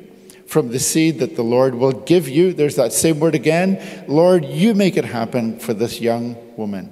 from 0.52 0.68
the 0.68 0.80
seed 0.80 1.20
that 1.20 1.38
the 1.38 1.44
Lord 1.44 1.76
will 1.76 1.94
give 1.94 2.28
you. 2.28 2.52
There's 2.52 2.76
that 2.76 2.92
same 2.92 3.22
word 3.22 3.36
again. 3.36 4.06
Lord, 4.10 4.44
you 4.44 4.74
make 4.74 4.98
it 4.98 5.06
happen 5.06 5.58
for 5.60 5.74
this 5.74 6.02
young 6.02 6.36
woman. 6.58 6.92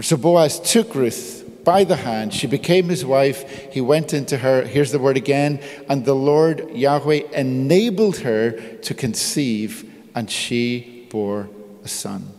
So 0.00 0.16
Boaz 0.16 0.58
took 0.58 0.96
Ruth 0.96 1.64
by 1.64 1.84
the 1.84 1.94
hand. 1.94 2.34
She 2.34 2.48
became 2.48 2.88
his 2.88 3.04
wife. 3.04 3.72
He 3.72 3.80
went 3.80 4.12
into 4.14 4.38
her, 4.38 4.62
here's 4.62 4.90
the 4.90 4.98
word 4.98 5.16
again, 5.16 5.62
and 5.88 6.04
the 6.04 6.14
Lord 6.14 6.70
Yahweh 6.70 7.28
enabled 7.34 8.18
her 8.18 8.50
to 8.50 8.94
conceive, 8.94 9.91
and 10.14 10.30
she 10.30 11.06
bore 11.10 11.48
a 11.84 11.88
son. 11.88 12.32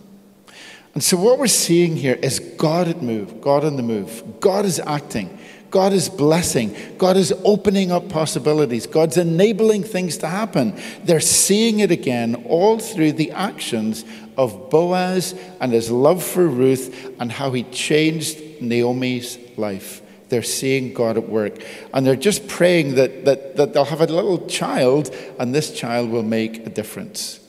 And 0.94 1.04
so, 1.04 1.18
what 1.18 1.40
we're 1.40 1.48
seeing 1.48 1.96
here 1.96 2.16
is 2.22 2.40
God 2.40 2.88
at 2.88 3.02
move, 3.02 3.42
God 3.42 3.66
on 3.66 3.78
the 3.78 3.84
move. 3.84 4.40
God 4.40 4.66
is 4.66 4.80
acting. 4.80 5.40
God 5.72 5.92
is 5.92 6.08
blessing. 6.08 6.76
God 7.00 7.18
is 7.18 7.34
opening 7.44 7.92
up 7.92 8.08
possibilities. 8.08 8.86
God's 8.86 9.18
enabling 9.18 9.82
things 9.84 10.18
to 10.18 10.28
happen. 10.28 10.80
They're 11.04 11.20
seeing 11.20 11.80
it 11.80 11.90
again 11.90 12.46
all 12.48 12.78
through 12.78 13.14
the 13.14 13.32
actions 13.32 14.06
of 14.38 14.70
Boaz 14.70 15.34
and 15.60 15.74
his 15.74 15.90
love 15.90 16.24
for 16.24 16.48
Ruth 16.48 17.16
and 17.20 17.32
how 17.32 17.50
he 17.54 17.64
changed 17.64 18.62
Naomi's 18.62 19.40
life. 19.58 20.04
They're 20.30 20.44
seeing 20.44 20.94
God 20.94 21.18
at 21.18 21.28
work. 21.28 21.64
And 21.92 22.06
they're 22.06 22.16
just 22.16 22.48
praying 22.48 22.94
that, 22.96 23.26
that, 23.26 23.56
that 23.56 23.74
they'll 23.74 23.86
have 23.86 24.02
a 24.02 24.06
little 24.06 24.46
child 24.46 25.10
and 25.40 25.56
this 25.56 25.72
child 25.72 26.12
will 26.12 26.22
make 26.22 26.68
a 26.68 26.70
difference. 26.70 27.40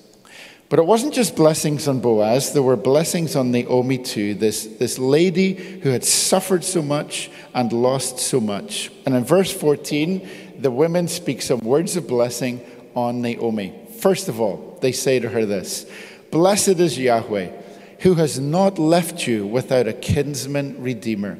But 0.74 0.80
it 0.80 0.86
wasn't 0.86 1.14
just 1.14 1.36
blessings 1.36 1.86
on 1.86 2.00
Boaz, 2.00 2.52
there 2.52 2.60
were 2.60 2.74
blessings 2.74 3.36
on 3.36 3.52
Naomi 3.52 3.96
too, 3.96 4.34
this, 4.34 4.66
this 4.66 4.98
lady 4.98 5.54
who 5.54 5.90
had 5.90 6.02
suffered 6.02 6.64
so 6.64 6.82
much 6.82 7.30
and 7.54 7.72
lost 7.72 8.18
so 8.18 8.40
much. 8.40 8.90
And 9.06 9.14
in 9.14 9.24
verse 9.24 9.52
14, 9.52 10.28
the 10.58 10.72
women 10.72 11.06
speak 11.06 11.42
some 11.42 11.60
words 11.60 11.94
of 11.94 12.08
blessing 12.08 12.60
on 12.96 13.22
Naomi. 13.22 13.72
First 14.00 14.28
of 14.28 14.40
all, 14.40 14.76
they 14.80 14.90
say 14.90 15.20
to 15.20 15.28
her 15.28 15.46
this 15.46 15.86
Blessed 16.32 16.80
is 16.80 16.98
Yahweh, 16.98 17.52
who 18.00 18.14
has 18.14 18.40
not 18.40 18.76
left 18.76 19.28
you 19.28 19.46
without 19.46 19.86
a 19.86 19.92
kinsman 19.92 20.82
redeemer. 20.82 21.38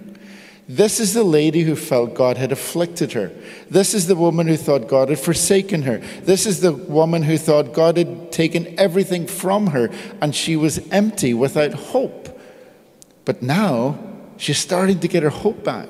This 0.66 0.98
is 0.98 1.12
the 1.12 1.24
lady 1.24 1.62
who 1.62 1.76
felt 1.76 2.14
God 2.14 2.38
had 2.38 2.50
afflicted 2.50 3.12
her. 3.12 3.30
This 3.68 3.92
is 3.92 4.06
the 4.06 4.16
woman 4.16 4.46
who 4.46 4.56
thought 4.56 4.88
God 4.88 5.10
had 5.10 5.18
forsaken 5.18 5.82
her. 5.82 5.98
This 6.22 6.46
is 6.46 6.60
the 6.60 6.72
woman 6.72 7.22
who 7.22 7.36
thought 7.36 7.74
God 7.74 7.98
had 7.98 8.32
taken 8.32 8.78
everything 8.78 9.26
from 9.26 9.68
her 9.68 9.90
and 10.22 10.34
she 10.34 10.56
was 10.56 10.78
empty 10.90 11.34
without 11.34 11.74
hope. 11.74 12.40
But 13.26 13.42
now 13.42 13.98
she's 14.38 14.58
starting 14.58 15.00
to 15.00 15.08
get 15.08 15.22
her 15.22 15.30
hope 15.30 15.62
back. 15.64 15.88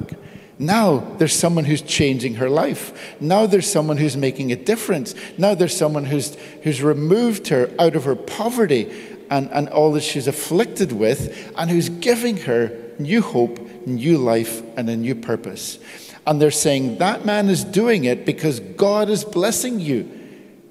Now 0.58 0.98
there's 1.18 1.34
someone 1.34 1.64
who's 1.64 1.82
changing 1.82 2.34
her 2.34 2.50
life. 2.50 3.16
Now 3.20 3.46
there's 3.46 3.70
someone 3.70 3.96
who's 3.96 4.16
making 4.16 4.50
a 4.50 4.56
difference. 4.56 5.14
Now 5.38 5.54
there's 5.54 5.76
someone 5.76 6.04
who's, 6.04 6.36
who's 6.62 6.82
removed 6.82 7.48
her 7.48 7.70
out 7.78 7.94
of 7.94 8.04
her 8.04 8.16
poverty 8.16 8.92
and, 9.30 9.48
and 9.52 9.68
all 9.68 9.92
that 9.92 10.02
she's 10.02 10.26
afflicted 10.26 10.90
with 10.90 11.52
and 11.56 11.70
who's 11.70 11.88
giving 11.88 12.38
her 12.38 12.76
new 12.98 13.22
hope 13.22 13.63
new 13.86 14.18
life 14.18 14.62
and 14.76 14.88
a 14.88 14.96
new 14.96 15.14
purpose. 15.14 15.78
And 16.26 16.40
they're 16.40 16.50
saying 16.50 16.98
that 16.98 17.24
man 17.24 17.48
is 17.48 17.64
doing 17.64 18.04
it 18.04 18.24
because 18.24 18.60
God 18.60 19.10
is 19.10 19.24
blessing 19.24 19.80
you. 19.80 20.20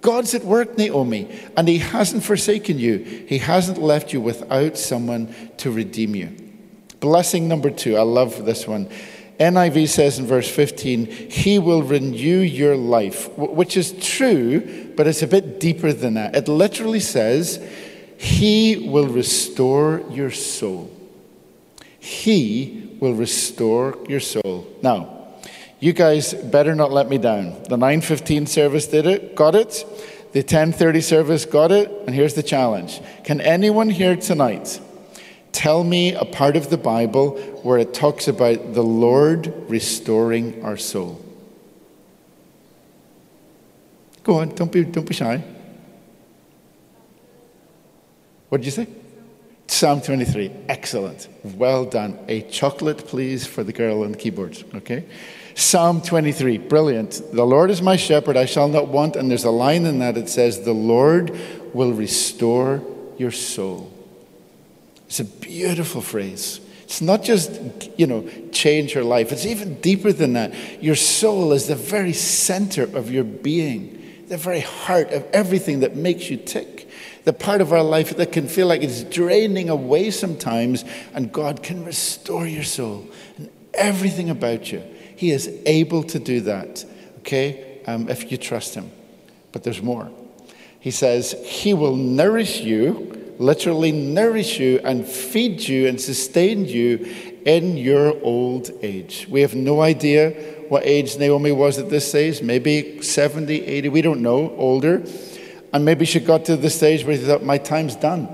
God's 0.01 0.33
at 0.33 0.43
work, 0.43 0.77
Naomi, 0.77 1.29
and 1.55 1.67
He 1.67 1.77
hasn't 1.77 2.23
forsaken 2.23 2.77
you. 2.77 2.97
He 3.27 3.37
hasn't 3.37 3.77
left 3.77 4.11
you 4.11 4.19
without 4.19 4.77
someone 4.77 5.33
to 5.57 5.71
redeem 5.71 6.13
you. 6.13 6.35
Blessing 6.99 7.47
number 7.47 7.69
two, 7.69 7.97
I 7.97 8.01
love 8.01 8.45
this 8.45 8.67
one. 8.67 8.89
NIV 9.39 9.87
says 9.89 10.19
in 10.19 10.25
verse 10.25 10.49
15, 10.49 11.05
He 11.31 11.57
will 11.57 11.83
renew 11.83 12.39
your 12.39 12.75
life, 12.75 13.29
which 13.37 13.77
is 13.77 13.93
true, 13.93 14.91
but 14.95 15.07
it's 15.07 15.21
a 15.21 15.27
bit 15.27 15.59
deeper 15.59 15.93
than 15.93 16.15
that. 16.15 16.35
It 16.35 16.47
literally 16.47 16.99
says, 16.99 17.65
He 18.17 18.87
will 18.89 19.07
restore 19.07 20.03
your 20.09 20.31
soul. 20.31 20.91
He 21.99 22.82
will 23.03 23.13
restore 23.13 23.97
your 24.07 24.21
soul. 24.21 24.65
Now, 24.81 25.27
you 25.81 25.91
guys 25.91 26.33
better 26.33 26.73
not 26.73 26.93
let 26.93 27.09
me 27.09 27.17
down. 27.17 27.61
The 27.67 27.75
9:15 27.75 28.47
service 28.47 28.87
did 28.87 29.05
it, 29.05 29.35
got 29.35 29.55
it. 29.55 29.85
The 30.31 30.41
10:30 30.41 31.01
service 31.01 31.43
got 31.43 31.73
it, 31.73 31.91
and 32.07 32.15
here's 32.15 32.33
the 32.33 32.41
challenge. 32.41 33.01
Can 33.25 33.41
anyone 33.41 33.89
here 33.89 34.15
tonight 34.15 34.79
tell 35.51 35.83
me 35.83 36.13
a 36.13 36.23
part 36.23 36.55
of 36.55 36.69
the 36.69 36.77
Bible 36.77 37.31
where 37.61 37.77
it 37.77 37.93
talks 37.93 38.29
about 38.29 38.73
the 38.73 38.83
Lord 38.83 39.53
restoring 39.67 40.63
our 40.63 40.77
soul? 40.77 41.19
Go 44.23 44.39
on, 44.39 44.55
don't 44.55 44.71
be, 44.71 44.85
don't 44.85 45.05
be 45.05 45.13
shy. 45.13 45.43
What 48.47 48.59
did 48.59 48.65
you 48.65 48.71
say? 48.71 48.87
Psalm 49.67 50.01
23, 50.01 50.51
excellent. 50.69 51.27
Well 51.43 51.85
done. 51.85 52.19
A 52.27 52.41
chocolate, 52.41 53.07
please, 53.07 53.45
for 53.47 53.63
the 53.63 53.73
girl 53.73 54.03
on 54.03 54.11
the 54.11 54.17
keyboard, 54.17 54.61
okay? 54.75 55.05
Psalm 55.55 56.01
23, 56.01 56.57
brilliant. 56.57 57.21
The 57.31 57.45
Lord 57.45 57.69
is 57.69 57.81
my 57.81 57.95
shepherd, 57.95 58.37
I 58.37 58.45
shall 58.45 58.67
not 58.67 58.87
want. 58.87 59.15
And 59.15 59.29
there's 59.29 59.43
a 59.43 59.51
line 59.51 59.85
in 59.85 59.99
that 59.99 60.17
it 60.17 60.29
says, 60.29 60.61
The 60.61 60.73
Lord 60.73 61.37
will 61.73 61.93
restore 61.93 62.83
your 63.17 63.31
soul. 63.31 63.91
It's 65.07 65.19
a 65.19 65.25
beautiful 65.25 66.01
phrase. 66.01 66.59
It's 66.83 67.01
not 67.01 67.23
just, 67.23 67.51
you 67.97 68.07
know, 68.07 68.27
change 68.51 68.93
your 68.93 69.03
life, 69.03 69.31
it's 69.31 69.45
even 69.45 69.75
deeper 69.81 70.11
than 70.11 70.33
that. 70.33 70.53
Your 70.83 70.95
soul 70.95 71.53
is 71.53 71.67
the 71.67 71.75
very 71.75 72.13
center 72.13 72.83
of 72.83 73.11
your 73.11 73.23
being. 73.23 73.99
the 74.27 74.37
very 74.37 74.61
heart 74.61 75.11
of 75.11 75.23
everything 75.33 75.81
that 75.81 75.95
makes 75.95 76.29
you 76.29 76.37
tick, 76.37 76.72
the 77.23 77.33
part 77.33 77.61
of 77.61 77.71
our 77.71 77.83
life 77.83 78.17
that 78.17 78.31
can 78.31 78.47
feel 78.47 78.67
like 78.67 78.83
it's 78.83 79.03
draining 79.03 79.69
away 79.69 80.11
sometimes, 80.11 80.83
and 81.13 81.31
God 81.31 81.63
can 81.63 81.85
restore 81.85 82.45
your 82.45 82.63
soul 82.63 83.07
and 83.37 83.49
everything 83.73 84.29
about 84.29 84.71
you. 84.71 84.83
He 85.15 85.31
is 85.31 85.49
able 85.65 86.03
to 86.03 86.19
do 86.19 86.41
that, 86.41 86.85
okay, 87.19 87.81
um, 87.87 88.09
if 88.09 88.31
you 88.31 88.37
trust 88.37 88.75
Him. 88.75 88.91
But 89.51 89.63
there's 89.63 89.81
more. 89.81 90.09
He 90.79 90.91
says, 90.91 91.33
He 91.45 91.73
will 91.73 91.95
nourish 91.95 92.59
you, 92.59 93.35
literally 93.39 93.91
nourish 93.91 94.59
you, 94.59 94.81
and 94.83 95.07
feed 95.07 95.61
you 95.61 95.87
and 95.87 95.99
sustain 95.99 96.65
you 96.65 97.31
in 97.45 97.77
your 97.77 98.21
old 98.21 98.69
age. 98.81 99.27
We 99.29 99.41
have 99.41 99.55
no 99.55 99.81
idea 99.81 100.31
what 100.69 100.85
age 100.85 101.17
Naomi 101.17 101.51
was 101.51 101.77
at 101.77 101.89
this 101.89 102.07
stage, 102.09 102.41
maybe 102.41 103.01
70, 103.01 103.65
80, 103.65 103.89
we 103.89 104.01
don't 104.01 104.21
know, 104.21 104.53
older. 104.57 105.03
And 105.73 105.83
maybe 105.83 106.05
she 106.05 106.19
got 106.19 106.45
to 106.45 106.55
the 106.55 106.69
stage 106.69 107.03
where 107.03 107.17
she 107.17 107.23
thought, 107.23 107.43
my 107.43 107.57
time's 107.57 107.95
done, 107.95 108.29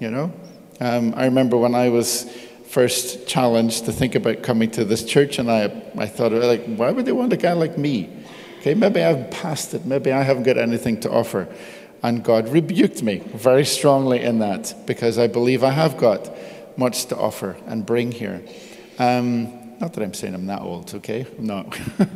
you 0.00 0.10
know? 0.10 0.32
Um, 0.80 1.12
I 1.14 1.26
remember 1.26 1.58
when 1.58 1.74
I 1.74 1.90
was 1.90 2.24
first 2.68 3.26
challenged 3.26 3.84
to 3.84 3.92
think 3.92 4.14
about 4.14 4.42
coming 4.42 4.70
to 4.72 4.84
this 4.84 5.04
church, 5.04 5.38
and 5.38 5.50
I, 5.50 5.64
I 5.96 6.06
thought, 6.06 6.32
like, 6.32 6.64
why 6.64 6.90
would 6.90 7.04
they 7.04 7.12
want 7.12 7.32
a 7.32 7.36
guy 7.36 7.52
like 7.52 7.76
me? 7.76 8.10
Okay, 8.60 8.74
maybe 8.74 9.02
I've 9.02 9.30
passed 9.30 9.74
it, 9.74 9.84
maybe 9.84 10.12
I 10.12 10.22
haven't 10.22 10.44
got 10.44 10.56
anything 10.56 10.98
to 11.00 11.10
offer. 11.10 11.46
And 12.02 12.24
God 12.24 12.48
rebuked 12.48 13.02
me 13.02 13.18
very 13.18 13.64
strongly 13.64 14.22
in 14.22 14.38
that 14.38 14.74
because 14.86 15.18
I 15.18 15.26
believe 15.26 15.64
I 15.64 15.70
have 15.70 15.98
got 15.98 16.30
much 16.78 17.06
to 17.06 17.16
offer 17.16 17.56
and 17.66 17.84
bring 17.84 18.12
here. 18.12 18.42
Um, 18.98 19.57
not 19.80 19.92
that 19.92 20.02
I'm 20.02 20.14
saying 20.14 20.34
I'm 20.34 20.46
that 20.46 20.60
old, 20.60 20.92
okay? 20.96 21.26
No. 21.38 21.70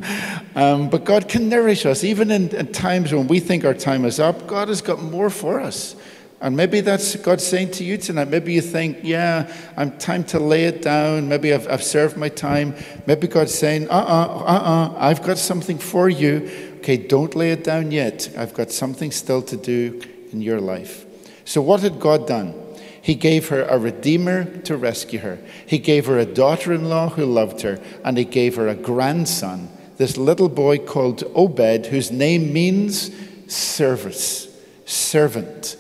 um, 0.57 0.91
but 0.91 1.05
God 1.05 1.29
can 1.29 1.49
nourish 1.49 1.87
us. 1.87 2.03
Even 2.03 2.31
in, 2.31 2.49
in, 2.55 2.73
times 2.73 3.13
when 3.15 3.29
we 3.29 3.39
think 3.39 3.65
our 3.65 3.75
time 3.75 4.05
is 4.05 4.19
up, 4.19 4.47
God 4.47 4.69
has 4.69 4.83
got 4.83 5.01
more 5.01 5.31
for 5.31 5.61
us. 5.61 5.95
And 6.41 6.57
maybe 6.57 6.81
that's 6.81 7.15
God 7.15 7.41
saying 7.41 7.71
to 7.73 7.85
you 7.85 7.97
tonight. 7.97 8.29
Maybe 8.29 8.53
you 8.53 8.61
think, 8.61 8.99
yeah, 9.03 9.53
I'm 9.77 9.97
time 9.99 10.25
to 10.25 10.41
lay 10.41 10.65
it 10.65 10.83
down. 10.83 11.29
Maybe 11.29 11.55
I've, 11.55 11.69
I've 11.69 11.85
served 11.85 12.17
my 12.17 12.29
time. 12.29 12.75
Maybe 13.07 13.29
God's 13.29 13.55
saying, 13.55 13.89
uh 13.89 13.93
uh-uh, 13.93 14.27
uh, 14.27 14.45
uh, 14.45 14.95
I've 14.99 15.23
got 15.23 15.39
something 15.39 15.79
for 15.79 16.09
you. 16.09 16.51
Okay, 16.79 16.97
don't 16.97 17.37
lay 17.37 17.53
it 17.53 17.63
down 17.63 17.93
yet. 17.93 18.29
I've 18.37 18.55
got 18.55 18.73
something 18.73 19.13
still 19.13 19.41
to 19.43 19.57
do 19.57 20.03
in 20.33 20.43
your 20.43 20.61
life. 20.61 21.07
So, 21.45 21.63
what 21.63 21.81
had 21.81 22.01
God 22.01 22.27
done? 22.27 22.62
He 23.03 23.17
gave 23.17 23.49
her 23.49 23.65
a 23.65 23.79
redeemer 23.79 24.45
to 24.61 24.77
rescue 24.77 25.19
her. 25.19 25.39
He 25.67 25.79
gave 25.79 26.07
her 26.07 26.19
a 26.19 26.25
daughter 26.25 26.73
in 26.73 26.89
law 26.89 27.09
who 27.09 27.27
loved 27.27 27.63
her, 27.63 27.81
and 28.05 28.17
he 28.17 28.25
gave 28.25 28.55
her 28.55 28.69
a 28.69 28.77
grandson, 28.77 29.69
this 29.97 30.17
little 30.17 30.49
boy 30.49 30.79
called 30.79 31.25
Obed, 31.35 31.87
whose 31.87 32.13
name 32.13 32.53
means 32.53 33.11
service, 33.49 34.49
servant, 34.87 35.77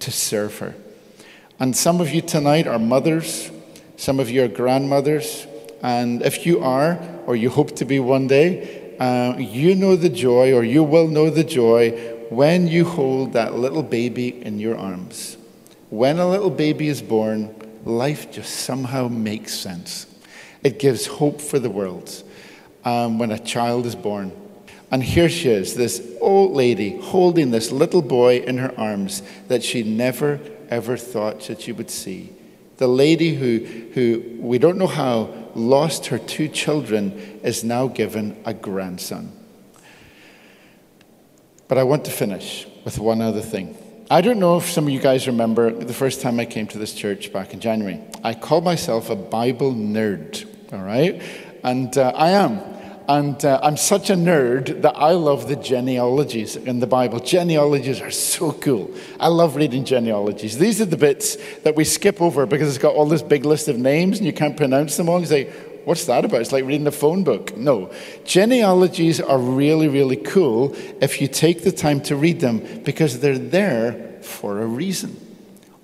to 0.00 0.10
serve 0.10 0.58
her. 0.58 0.74
And 1.60 1.76
some 1.76 2.00
of 2.00 2.10
you 2.10 2.22
tonight 2.22 2.66
are 2.66 2.78
mothers, 2.78 3.50
some 3.96 4.18
of 4.18 4.30
you 4.30 4.42
are 4.42 4.48
grandmothers, 4.48 5.46
and 5.82 6.22
if 6.22 6.46
you 6.46 6.60
are, 6.60 6.98
or 7.26 7.36
you 7.36 7.50
hope 7.50 7.76
to 7.76 7.84
be 7.84 8.00
one 8.00 8.28
day, 8.28 8.96
uh, 8.98 9.36
you 9.36 9.74
know 9.74 9.94
the 9.94 10.08
joy, 10.08 10.54
or 10.54 10.64
you 10.64 10.82
will 10.82 11.06
know 11.06 11.28
the 11.28 11.44
joy 11.44 11.90
when 12.30 12.66
you 12.66 12.86
hold 12.86 13.34
that 13.34 13.54
little 13.54 13.82
baby 13.82 14.42
in 14.42 14.58
your 14.58 14.78
arms. 14.78 15.36
When 15.92 16.18
a 16.18 16.26
little 16.26 16.48
baby 16.48 16.88
is 16.88 17.02
born, 17.02 17.54
life 17.84 18.32
just 18.32 18.60
somehow 18.60 19.08
makes 19.08 19.52
sense. 19.52 20.06
It 20.64 20.78
gives 20.78 21.06
hope 21.06 21.38
for 21.38 21.58
the 21.58 21.68
world 21.68 22.10
um, 22.82 23.18
when 23.18 23.30
a 23.30 23.38
child 23.38 23.84
is 23.84 23.94
born. 23.94 24.32
And 24.90 25.02
here 25.02 25.28
she 25.28 25.50
is, 25.50 25.74
this 25.74 26.02
old 26.18 26.52
lady 26.52 26.98
holding 26.98 27.50
this 27.50 27.70
little 27.70 28.00
boy 28.00 28.38
in 28.38 28.56
her 28.56 28.72
arms 28.80 29.22
that 29.48 29.62
she 29.62 29.82
never, 29.82 30.40
ever 30.70 30.96
thought 30.96 31.42
that 31.48 31.60
she 31.60 31.72
would 31.72 31.90
see. 31.90 32.32
The 32.78 32.88
lady 32.88 33.34
who, 33.34 33.58
who 33.92 34.38
we 34.38 34.56
don't 34.56 34.78
know 34.78 34.86
how 34.86 35.28
lost 35.54 36.06
her 36.06 36.18
two 36.18 36.48
children 36.48 37.12
is 37.42 37.64
now 37.64 37.86
given 37.88 38.40
a 38.46 38.54
grandson. 38.54 39.30
But 41.68 41.76
I 41.76 41.82
want 41.82 42.06
to 42.06 42.10
finish 42.10 42.66
with 42.82 42.98
one 42.98 43.20
other 43.20 43.42
thing. 43.42 43.76
I 44.12 44.20
don't 44.20 44.38
know 44.38 44.58
if 44.58 44.70
some 44.70 44.84
of 44.84 44.90
you 44.90 45.00
guys 45.00 45.26
remember 45.26 45.70
the 45.70 45.94
first 45.94 46.20
time 46.20 46.38
I 46.38 46.44
came 46.44 46.66
to 46.66 46.76
this 46.76 46.92
church 46.92 47.32
back 47.32 47.54
in 47.54 47.60
January. 47.60 47.98
I 48.22 48.34
called 48.34 48.62
myself 48.62 49.08
a 49.08 49.16
Bible 49.16 49.72
nerd, 49.72 50.44
all 50.70 50.84
right? 50.84 51.22
And 51.64 51.96
uh, 51.96 52.12
I 52.14 52.32
am. 52.32 52.60
And 53.08 53.42
uh, 53.42 53.58
I'm 53.62 53.78
such 53.78 54.10
a 54.10 54.14
nerd 54.14 54.82
that 54.82 54.98
I 54.98 55.12
love 55.12 55.48
the 55.48 55.56
genealogies 55.56 56.56
in 56.56 56.78
the 56.78 56.86
Bible. 56.86 57.20
Genealogies 57.20 58.02
are 58.02 58.10
so 58.10 58.52
cool. 58.52 58.94
I 59.18 59.28
love 59.28 59.56
reading 59.56 59.86
genealogies. 59.86 60.58
These 60.58 60.82
are 60.82 60.84
the 60.84 60.98
bits 60.98 61.38
that 61.60 61.74
we 61.74 61.84
skip 61.84 62.20
over 62.20 62.44
because 62.44 62.68
it's 62.68 62.76
got 62.76 62.94
all 62.94 63.06
this 63.06 63.22
big 63.22 63.46
list 63.46 63.68
of 63.68 63.78
names 63.78 64.18
and 64.18 64.26
you 64.26 64.34
can't 64.34 64.58
pronounce 64.58 64.94
them 64.98 65.08
all. 65.08 65.20
You 65.20 65.26
say, 65.26 65.52
What's 65.84 66.04
that 66.06 66.24
about? 66.24 66.40
It's 66.40 66.52
like 66.52 66.64
reading 66.64 66.86
a 66.86 66.92
phone 66.92 67.24
book. 67.24 67.56
No. 67.56 67.92
Genealogies 68.24 69.20
are 69.20 69.38
really, 69.38 69.88
really 69.88 70.16
cool 70.16 70.74
if 71.00 71.20
you 71.20 71.28
take 71.28 71.64
the 71.64 71.72
time 71.72 72.00
to 72.02 72.16
read 72.16 72.40
them 72.40 72.82
because 72.84 73.20
they're 73.20 73.38
there 73.38 74.20
for 74.22 74.60
a 74.60 74.66
reason. 74.66 75.18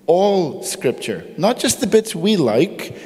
All 0.07 0.63
scripture, 0.63 1.27
not 1.37 1.59
just 1.59 1.81
the 1.81 1.87
bits 1.87 2.15
we 2.15 2.37
like, 2.37 2.97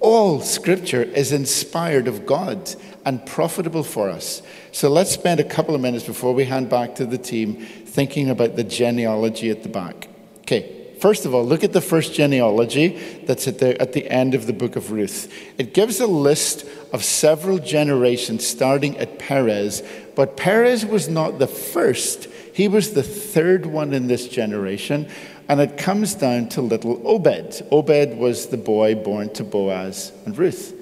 all 0.00 0.40
scripture 0.40 1.02
is 1.02 1.32
inspired 1.32 2.06
of 2.06 2.26
God 2.26 2.74
and 3.04 3.24
profitable 3.24 3.82
for 3.82 4.10
us. 4.10 4.42
So 4.72 4.88
let's 4.90 5.10
spend 5.10 5.40
a 5.40 5.44
couple 5.44 5.74
of 5.74 5.80
minutes 5.80 6.04
before 6.04 6.34
we 6.34 6.44
hand 6.44 6.68
back 6.68 6.96
to 6.96 7.06
the 7.06 7.18
team 7.18 7.56
thinking 7.56 8.28
about 8.30 8.56
the 8.56 8.64
genealogy 8.64 9.50
at 9.50 9.62
the 9.62 9.68
back. 9.68 10.08
Okay, 10.40 10.75
First 11.00 11.26
of 11.26 11.34
all, 11.34 11.44
look 11.44 11.62
at 11.62 11.72
the 11.72 11.80
first 11.80 12.14
genealogy 12.14 13.20
that's 13.24 13.46
at 13.46 13.58
the, 13.58 13.80
at 13.80 13.92
the 13.92 14.08
end 14.10 14.34
of 14.34 14.46
the 14.46 14.52
book 14.52 14.76
of 14.76 14.90
Ruth. 14.90 15.32
It 15.58 15.74
gives 15.74 16.00
a 16.00 16.06
list 16.06 16.64
of 16.92 17.04
several 17.04 17.58
generations 17.58 18.46
starting 18.46 18.96
at 18.96 19.18
Perez, 19.18 19.82
but 20.14 20.36
Perez 20.36 20.86
was 20.86 21.08
not 21.08 21.38
the 21.38 21.46
first. 21.46 22.28
He 22.54 22.66
was 22.68 22.94
the 22.94 23.02
third 23.02 23.66
one 23.66 23.92
in 23.92 24.06
this 24.06 24.26
generation, 24.28 25.08
and 25.48 25.60
it 25.60 25.76
comes 25.76 26.14
down 26.14 26.48
to 26.50 26.62
little 26.62 27.06
Obed. 27.06 27.62
Obed 27.70 28.16
was 28.16 28.46
the 28.46 28.56
boy 28.56 28.94
born 28.94 29.28
to 29.34 29.44
Boaz 29.44 30.12
and 30.24 30.36
Ruth. 30.36 30.72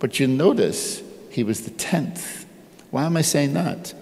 But 0.00 0.18
you 0.18 0.26
notice 0.26 1.02
he 1.30 1.44
was 1.44 1.62
the 1.62 1.70
tenth. 1.70 2.46
Why 2.90 3.04
am 3.04 3.16
I 3.16 3.22
saying 3.22 3.52
that? 3.52 3.92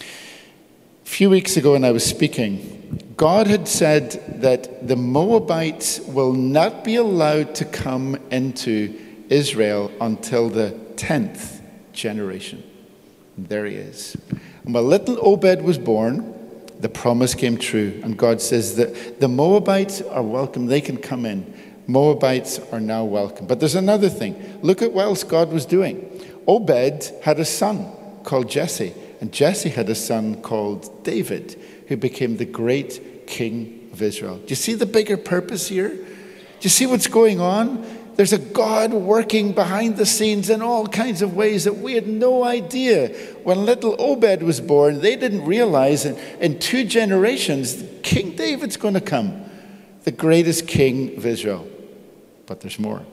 A 0.00 1.08
few 1.08 1.30
weeks 1.30 1.56
ago, 1.56 1.72
when 1.72 1.84
I 1.84 1.90
was 1.90 2.04
speaking, 2.04 2.75
God 3.16 3.46
had 3.46 3.66
said 3.66 4.40
that 4.42 4.86
the 4.86 4.96
Moabites 4.96 6.00
will 6.00 6.32
not 6.32 6.84
be 6.84 6.96
allowed 6.96 7.54
to 7.56 7.64
come 7.64 8.16
into 8.30 8.98
Israel 9.28 9.90
until 10.00 10.48
the 10.50 10.78
10th 10.96 11.60
generation. 11.92 12.62
And 13.36 13.48
there 13.48 13.64
he 13.64 13.74
is. 13.76 14.16
And 14.64 14.74
when 14.74 14.88
little 14.88 15.18
Obed 15.26 15.62
was 15.62 15.78
born, 15.78 16.34
the 16.80 16.88
promise 16.88 17.34
came 17.34 17.56
true. 17.56 18.00
And 18.04 18.18
God 18.18 18.40
says 18.40 18.76
that 18.76 19.20
the 19.20 19.28
Moabites 19.28 20.02
are 20.02 20.22
welcome, 20.22 20.66
they 20.66 20.80
can 20.80 20.98
come 20.98 21.24
in. 21.24 21.54
Moabites 21.86 22.58
are 22.72 22.80
now 22.80 23.04
welcome. 23.04 23.46
But 23.46 23.60
there's 23.60 23.76
another 23.76 24.08
thing. 24.08 24.58
Look 24.62 24.82
at 24.82 24.92
what 24.92 25.04
else 25.04 25.24
God 25.24 25.52
was 25.52 25.64
doing. 25.64 26.10
Obed 26.46 27.12
had 27.22 27.38
a 27.38 27.44
son 27.44 27.86
called 28.24 28.50
Jesse, 28.50 28.92
and 29.20 29.32
Jesse 29.32 29.68
had 29.68 29.88
a 29.88 29.94
son 29.94 30.42
called 30.42 31.04
David 31.04 31.58
who 31.88 31.96
became 31.96 32.36
the 32.36 32.44
great 32.44 33.26
king 33.26 33.88
of 33.92 34.02
Israel. 34.02 34.36
Do 34.38 34.46
you 34.48 34.56
see 34.56 34.74
the 34.74 34.86
bigger 34.86 35.16
purpose 35.16 35.68
here? 35.68 35.88
Do 35.88 36.62
you 36.62 36.70
see 36.70 36.86
what's 36.86 37.06
going 37.06 37.40
on? 37.40 37.84
There's 38.16 38.32
a 38.32 38.38
God 38.38 38.94
working 38.94 39.52
behind 39.52 39.98
the 39.98 40.06
scenes 40.06 40.48
in 40.48 40.62
all 40.62 40.86
kinds 40.86 41.20
of 41.20 41.36
ways 41.36 41.64
that 41.64 41.76
we 41.76 41.92
had 41.92 42.08
no 42.08 42.44
idea. 42.44 43.08
When 43.44 43.66
little 43.66 43.94
Obed 43.98 44.42
was 44.42 44.58
born, 44.58 45.00
they 45.00 45.16
didn't 45.16 45.44
realize 45.44 46.06
in, 46.06 46.16
in 46.40 46.58
two 46.58 46.84
generations, 46.84 47.84
King 48.02 48.34
David's 48.34 48.78
going 48.78 48.94
to 48.94 49.02
come, 49.02 49.44
the 50.04 50.12
greatest 50.12 50.66
king 50.66 51.14
of 51.18 51.26
Israel. 51.26 51.68
But 52.46 52.62
there's 52.62 52.78
more. 52.78 53.04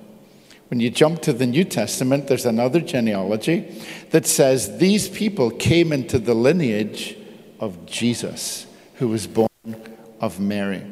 When 0.69 0.79
you 0.79 0.89
jump 0.89 1.21
to 1.23 1.33
the 1.33 1.45
New 1.45 1.65
Testament, 1.65 2.27
there's 2.27 2.45
another 2.45 2.79
genealogy 2.79 3.81
that 4.11 4.25
says 4.25 4.77
these 4.77 5.09
people 5.09 5.51
came 5.51 5.91
into 5.91 6.17
the 6.17 6.33
lineage 6.33 7.17
of 7.63 7.85
Jesus, 7.85 8.67
who 8.95 9.07
was 9.07 9.25
born 9.25 9.47
of 10.19 10.39
Mary. 10.39 10.83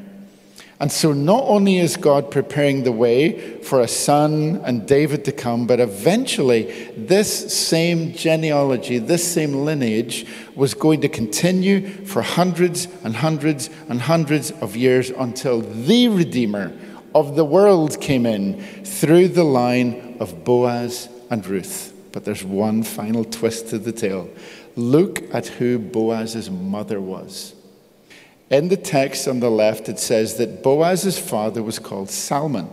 And 0.80 0.92
so, 0.92 1.14
not 1.14 1.44
only 1.44 1.78
is 1.78 1.96
God 1.96 2.32
preparing 2.32 2.84
the 2.84 2.92
way 2.92 3.62
for 3.62 3.82
a 3.82 3.88
son 3.88 4.62
and 4.66 4.88
David 4.88 5.26
to 5.26 5.32
come, 5.32 5.68
but 5.68 5.80
eventually, 5.80 6.90
this 6.98 7.54
same 7.54 8.14
genealogy, 8.14 8.98
this 8.98 9.32
same 9.32 9.54
lineage, 9.64 10.26
was 10.56 10.74
going 10.74 11.02
to 11.02 11.10
continue 11.10 11.88
for 12.06 12.24
hundreds 12.24 12.88
and 13.04 13.16
hundreds 13.16 13.70
and 13.90 14.02
hundreds 14.02 14.50
of 14.50 14.76
years 14.76 15.12
until 15.12 15.62
the 15.62 16.08
Redeemer 16.08 16.72
of 17.14 17.36
the 17.36 17.46
world 17.46 18.02
came 18.02 18.26
in 18.26 18.60
through 18.84 19.28
the 19.28 19.44
line 19.44 20.18
of 20.20 20.44
Boaz 20.44 21.10
and 21.30 21.46
Ruth. 21.46 21.94
But 22.12 22.26
there's 22.26 22.44
one 22.44 22.82
final 22.84 23.24
twist 23.24 23.68
to 23.68 23.78
the 23.78 23.92
tale. 23.92 24.30
Look 24.76 25.24
at 25.34 25.48
who 25.48 25.80
Boaz's 25.80 26.50
mother 26.50 27.02
was. 27.02 27.56
In 28.50 28.68
the 28.68 28.78
text 28.78 29.28
on 29.28 29.40
the 29.40 29.50
left, 29.50 29.88
it 29.88 30.00
says 30.00 30.36
that 30.36 30.62
Boaz's 30.62 31.18
father 31.18 31.64
was 31.64 31.80
called 31.80 32.10
Salmon. 32.10 32.70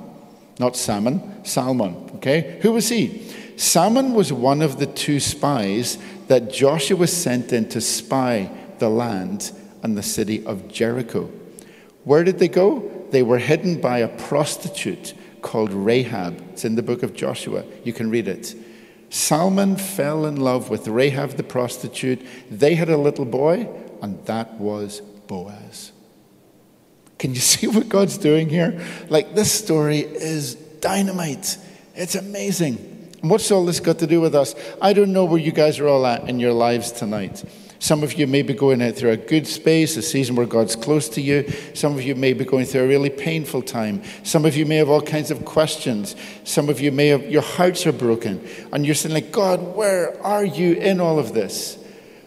Not 0.58 0.76
Salmon, 0.76 1.44
Salmon. 1.44 2.10
Okay? 2.16 2.58
Who 2.62 2.72
was 2.72 2.88
he? 2.88 3.24
Salmon 3.56 4.12
was 4.12 4.32
one 4.32 4.60
of 4.62 4.78
the 4.78 4.86
two 4.86 5.20
spies 5.20 5.98
that 6.26 6.52
Joshua 6.52 7.06
sent 7.06 7.52
in 7.52 7.68
to 7.70 7.80
spy 7.80 8.50
the 8.78 8.88
land 8.88 9.52
and 9.82 9.96
the 9.96 10.02
city 10.02 10.44
of 10.46 10.68
Jericho. 10.68 11.30
Where 12.04 12.24
did 12.24 12.38
they 12.38 12.48
go? 12.48 13.06
They 13.10 13.22
were 13.22 13.38
hidden 13.38 13.80
by 13.80 13.98
a 13.98 14.08
prostitute 14.08 15.14
called 15.42 15.72
Rahab. 15.72 16.42
It's 16.52 16.64
in 16.64 16.74
the 16.74 16.82
book 16.82 17.02
of 17.02 17.14
Joshua. 17.14 17.64
You 17.84 17.92
can 17.92 18.10
read 18.10 18.28
it. 18.28 18.54
Salmon 19.10 19.76
fell 19.76 20.26
in 20.26 20.36
love 20.36 20.70
with 20.70 20.86
Rahab 20.86 21.30
the 21.30 21.42
prostitute. 21.42 22.20
They 22.50 22.74
had 22.74 22.88
a 22.88 22.96
little 22.96 23.24
boy, 23.24 23.68
and 24.02 24.24
that 24.26 24.54
was 24.54 25.00
Boaz. 25.26 25.92
Can 27.18 27.34
you 27.34 27.40
see 27.52 27.66
what 27.66 27.88
God's 27.88 28.18
doing 28.18 28.48
here? 28.48 28.84
Like, 29.08 29.34
this 29.34 29.50
story 29.52 29.98
is 30.00 30.54
dynamite. 30.54 31.58
It's 31.94 32.14
amazing. 32.14 32.76
What's 33.20 33.50
all 33.50 33.64
this 33.64 33.80
got 33.80 33.98
to 33.98 34.06
do 34.06 34.20
with 34.20 34.34
us? 34.34 34.54
I 34.80 34.92
don't 34.92 35.12
know 35.12 35.24
where 35.24 35.40
you 35.40 35.50
guys 35.50 35.80
are 35.80 35.88
all 35.88 36.06
at 36.06 36.28
in 36.28 36.38
your 36.38 36.52
lives 36.52 36.92
tonight. 36.92 37.42
Some 37.80 38.02
of 38.02 38.14
you 38.14 38.26
may 38.26 38.42
be 38.42 38.54
going 38.54 38.80
through 38.92 39.10
a 39.10 39.16
good 39.16 39.46
space, 39.46 39.96
a 39.96 40.02
season 40.02 40.34
where 40.34 40.46
God's 40.46 40.74
close 40.74 41.08
to 41.10 41.20
you. 41.20 41.48
Some 41.74 41.94
of 41.94 42.02
you 42.02 42.16
may 42.16 42.32
be 42.32 42.44
going 42.44 42.64
through 42.64 42.82
a 42.82 42.88
really 42.88 43.10
painful 43.10 43.62
time. 43.62 44.02
Some 44.24 44.44
of 44.44 44.56
you 44.56 44.66
may 44.66 44.76
have 44.76 44.88
all 44.88 45.00
kinds 45.00 45.30
of 45.30 45.44
questions. 45.44 46.16
Some 46.42 46.68
of 46.68 46.80
you 46.80 46.90
may 46.90 47.08
have, 47.08 47.30
your 47.30 47.42
hearts 47.42 47.86
are 47.86 47.92
broken. 47.92 48.44
And 48.72 48.84
you're 48.84 48.96
saying, 48.96 49.14
like, 49.14 49.30
God, 49.30 49.76
where 49.76 50.20
are 50.24 50.44
you 50.44 50.72
in 50.72 51.00
all 51.00 51.20
of 51.20 51.34
this? 51.34 51.76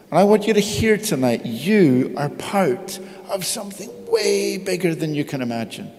And 0.10 0.20
I 0.20 0.24
want 0.24 0.48
you 0.48 0.54
to 0.54 0.60
hear 0.62 0.98
tonight, 0.98 1.46
you 1.46 2.14
are 2.16 2.30
part 2.30 3.00
of 3.30 3.46
something 3.46 3.90
way 4.10 4.58
bigger 4.58 4.96
than 4.96 5.14
you 5.14 5.26
can 5.26 5.42
imagine. 5.42 5.92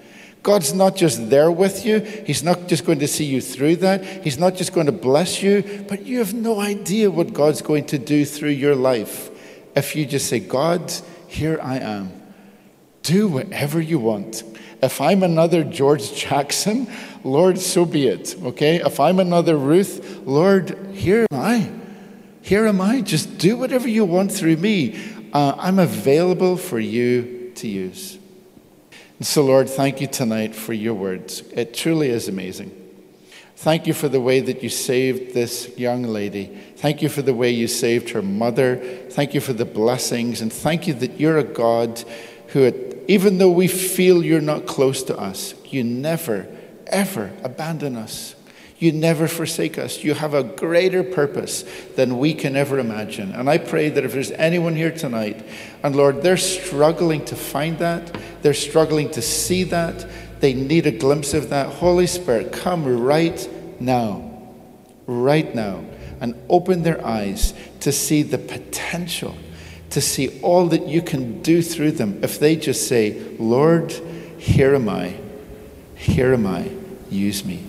God's 0.42 0.72
not 0.72 0.96
just 0.96 1.28
there 1.28 1.52
with 1.52 1.84
you. 1.84 2.00
He's 2.00 2.42
not 2.42 2.68
just 2.68 2.84
going 2.84 2.98
to 3.00 3.06
see 3.06 3.24
you 3.24 3.40
through 3.40 3.76
that. 3.76 4.02
He's 4.24 4.38
not 4.38 4.56
just 4.56 4.72
going 4.72 4.86
to 4.86 4.92
bless 4.92 5.42
you, 5.42 5.84
but 5.88 6.04
you 6.04 6.18
have 6.18 6.34
no 6.34 6.58
idea 6.58 7.10
what 7.10 7.32
God's 7.32 7.62
going 7.62 7.84
to 7.86 7.98
do 7.98 8.24
through 8.24 8.50
your 8.50 8.74
life 8.74 9.28
if 9.74 9.96
you 9.96 10.06
just 10.06 10.28
say, 10.28 10.40
God, 10.40 10.92
here 11.28 11.58
I 11.62 11.78
am. 11.78 12.12
Do 13.02 13.28
whatever 13.28 13.80
you 13.80 13.98
want. 13.98 14.42
If 14.82 15.00
I'm 15.00 15.22
another 15.22 15.64
George 15.64 16.14
Jackson, 16.14 16.88
Lord, 17.24 17.58
so 17.58 17.84
be 17.84 18.08
it. 18.08 18.36
Okay? 18.42 18.76
If 18.76 18.98
I'm 19.00 19.18
another 19.18 19.56
Ruth, 19.56 20.20
Lord, 20.24 20.76
here 20.92 21.26
am 21.30 21.40
I. 21.40 21.70
Here 22.42 22.66
am 22.66 22.80
I. 22.80 23.00
Just 23.00 23.38
do 23.38 23.56
whatever 23.56 23.88
you 23.88 24.04
want 24.04 24.32
through 24.32 24.56
me. 24.56 25.00
Uh, 25.32 25.54
I'm 25.56 25.78
available 25.78 26.56
for 26.56 26.78
you 26.78 27.52
to 27.56 27.68
use. 27.68 28.18
And 29.18 29.26
so, 29.26 29.44
Lord, 29.44 29.70
thank 29.70 30.00
you 30.00 30.08
tonight 30.08 30.54
for 30.54 30.72
your 30.72 30.94
words. 30.94 31.42
It 31.52 31.74
truly 31.74 32.10
is 32.10 32.26
amazing. 32.26 32.81
Thank 33.56 33.86
you 33.86 33.94
for 33.94 34.08
the 34.08 34.20
way 34.20 34.40
that 34.40 34.62
you 34.62 34.68
saved 34.68 35.34
this 35.34 35.76
young 35.78 36.02
lady. 36.02 36.46
Thank 36.76 37.00
you 37.00 37.08
for 37.08 37.22
the 37.22 37.34
way 37.34 37.50
you 37.50 37.68
saved 37.68 38.10
her 38.10 38.22
mother. 38.22 38.76
Thank 39.10 39.34
you 39.34 39.40
for 39.40 39.52
the 39.52 39.64
blessings. 39.64 40.40
And 40.40 40.52
thank 40.52 40.88
you 40.88 40.94
that 40.94 41.20
you're 41.20 41.38
a 41.38 41.44
God 41.44 42.02
who, 42.48 42.72
even 43.06 43.38
though 43.38 43.52
we 43.52 43.68
feel 43.68 44.24
you're 44.24 44.40
not 44.40 44.66
close 44.66 45.04
to 45.04 45.16
us, 45.16 45.54
you 45.66 45.84
never, 45.84 46.48
ever 46.88 47.32
abandon 47.44 47.96
us. 47.96 48.34
You 48.78 48.90
never 48.90 49.28
forsake 49.28 49.78
us. 49.78 50.02
You 50.02 50.14
have 50.14 50.34
a 50.34 50.42
greater 50.42 51.04
purpose 51.04 51.64
than 51.94 52.18
we 52.18 52.34
can 52.34 52.56
ever 52.56 52.80
imagine. 52.80 53.30
And 53.30 53.48
I 53.48 53.58
pray 53.58 53.90
that 53.90 54.04
if 54.04 54.12
there's 54.12 54.32
anyone 54.32 54.74
here 54.74 54.90
tonight, 54.90 55.46
and 55.84 55.94
Lord, 55.94 56.22
they're 56.22 56.36
struggling 56.36 57.24
to 57.26 57.36
find 57.36 57.78
that, 57.78 58.12
they're 58.42 58.54
struggling 58.54 59.08
to 59.12 59.22
see 59.22 59.62
that, 59.64 60.04
they 60.42 60.54
need 60.54 60.88
a 60.88 60.90
glimpse 60.90 61.34
of 61.34 61.50
that, 61.50 61.68
Holy 61.68 62.08
Spirit, 62.08 62.52
come 62.52 62.84
right 63.00 63.48
now, 63.80 64.42
right 65.06 65.54
now, 65.54 65.84
and 66.20 66.34
open 66.48 66.82
their 66.82 67.04
eyes 67.06 67.54
to 67.78 67.92
see 67.92 68.22
the 68.22 68.38
potential, 68.38 69.36
to 69.90 70.00
see 70.00 70.40
all 70.40 70.66
that 70.66 70.88
you 70.88 71.00
can 71.00 71.42
do 71.42 71.62
through 71.62 71.92
them 71.92 72.18
if 72.24 72.40
they 72.40 72.56
just 72.56 72.88
say, 72.88 73.20
Lord, 73.38 73.92
here 74.36 74.74
am 74.74 74.88
I, 74.88 75.14
here 75.94 76.34
am 76.34 76.48
I, 76.48 76.68
use 77.08 77.44
me. 77.44 77.62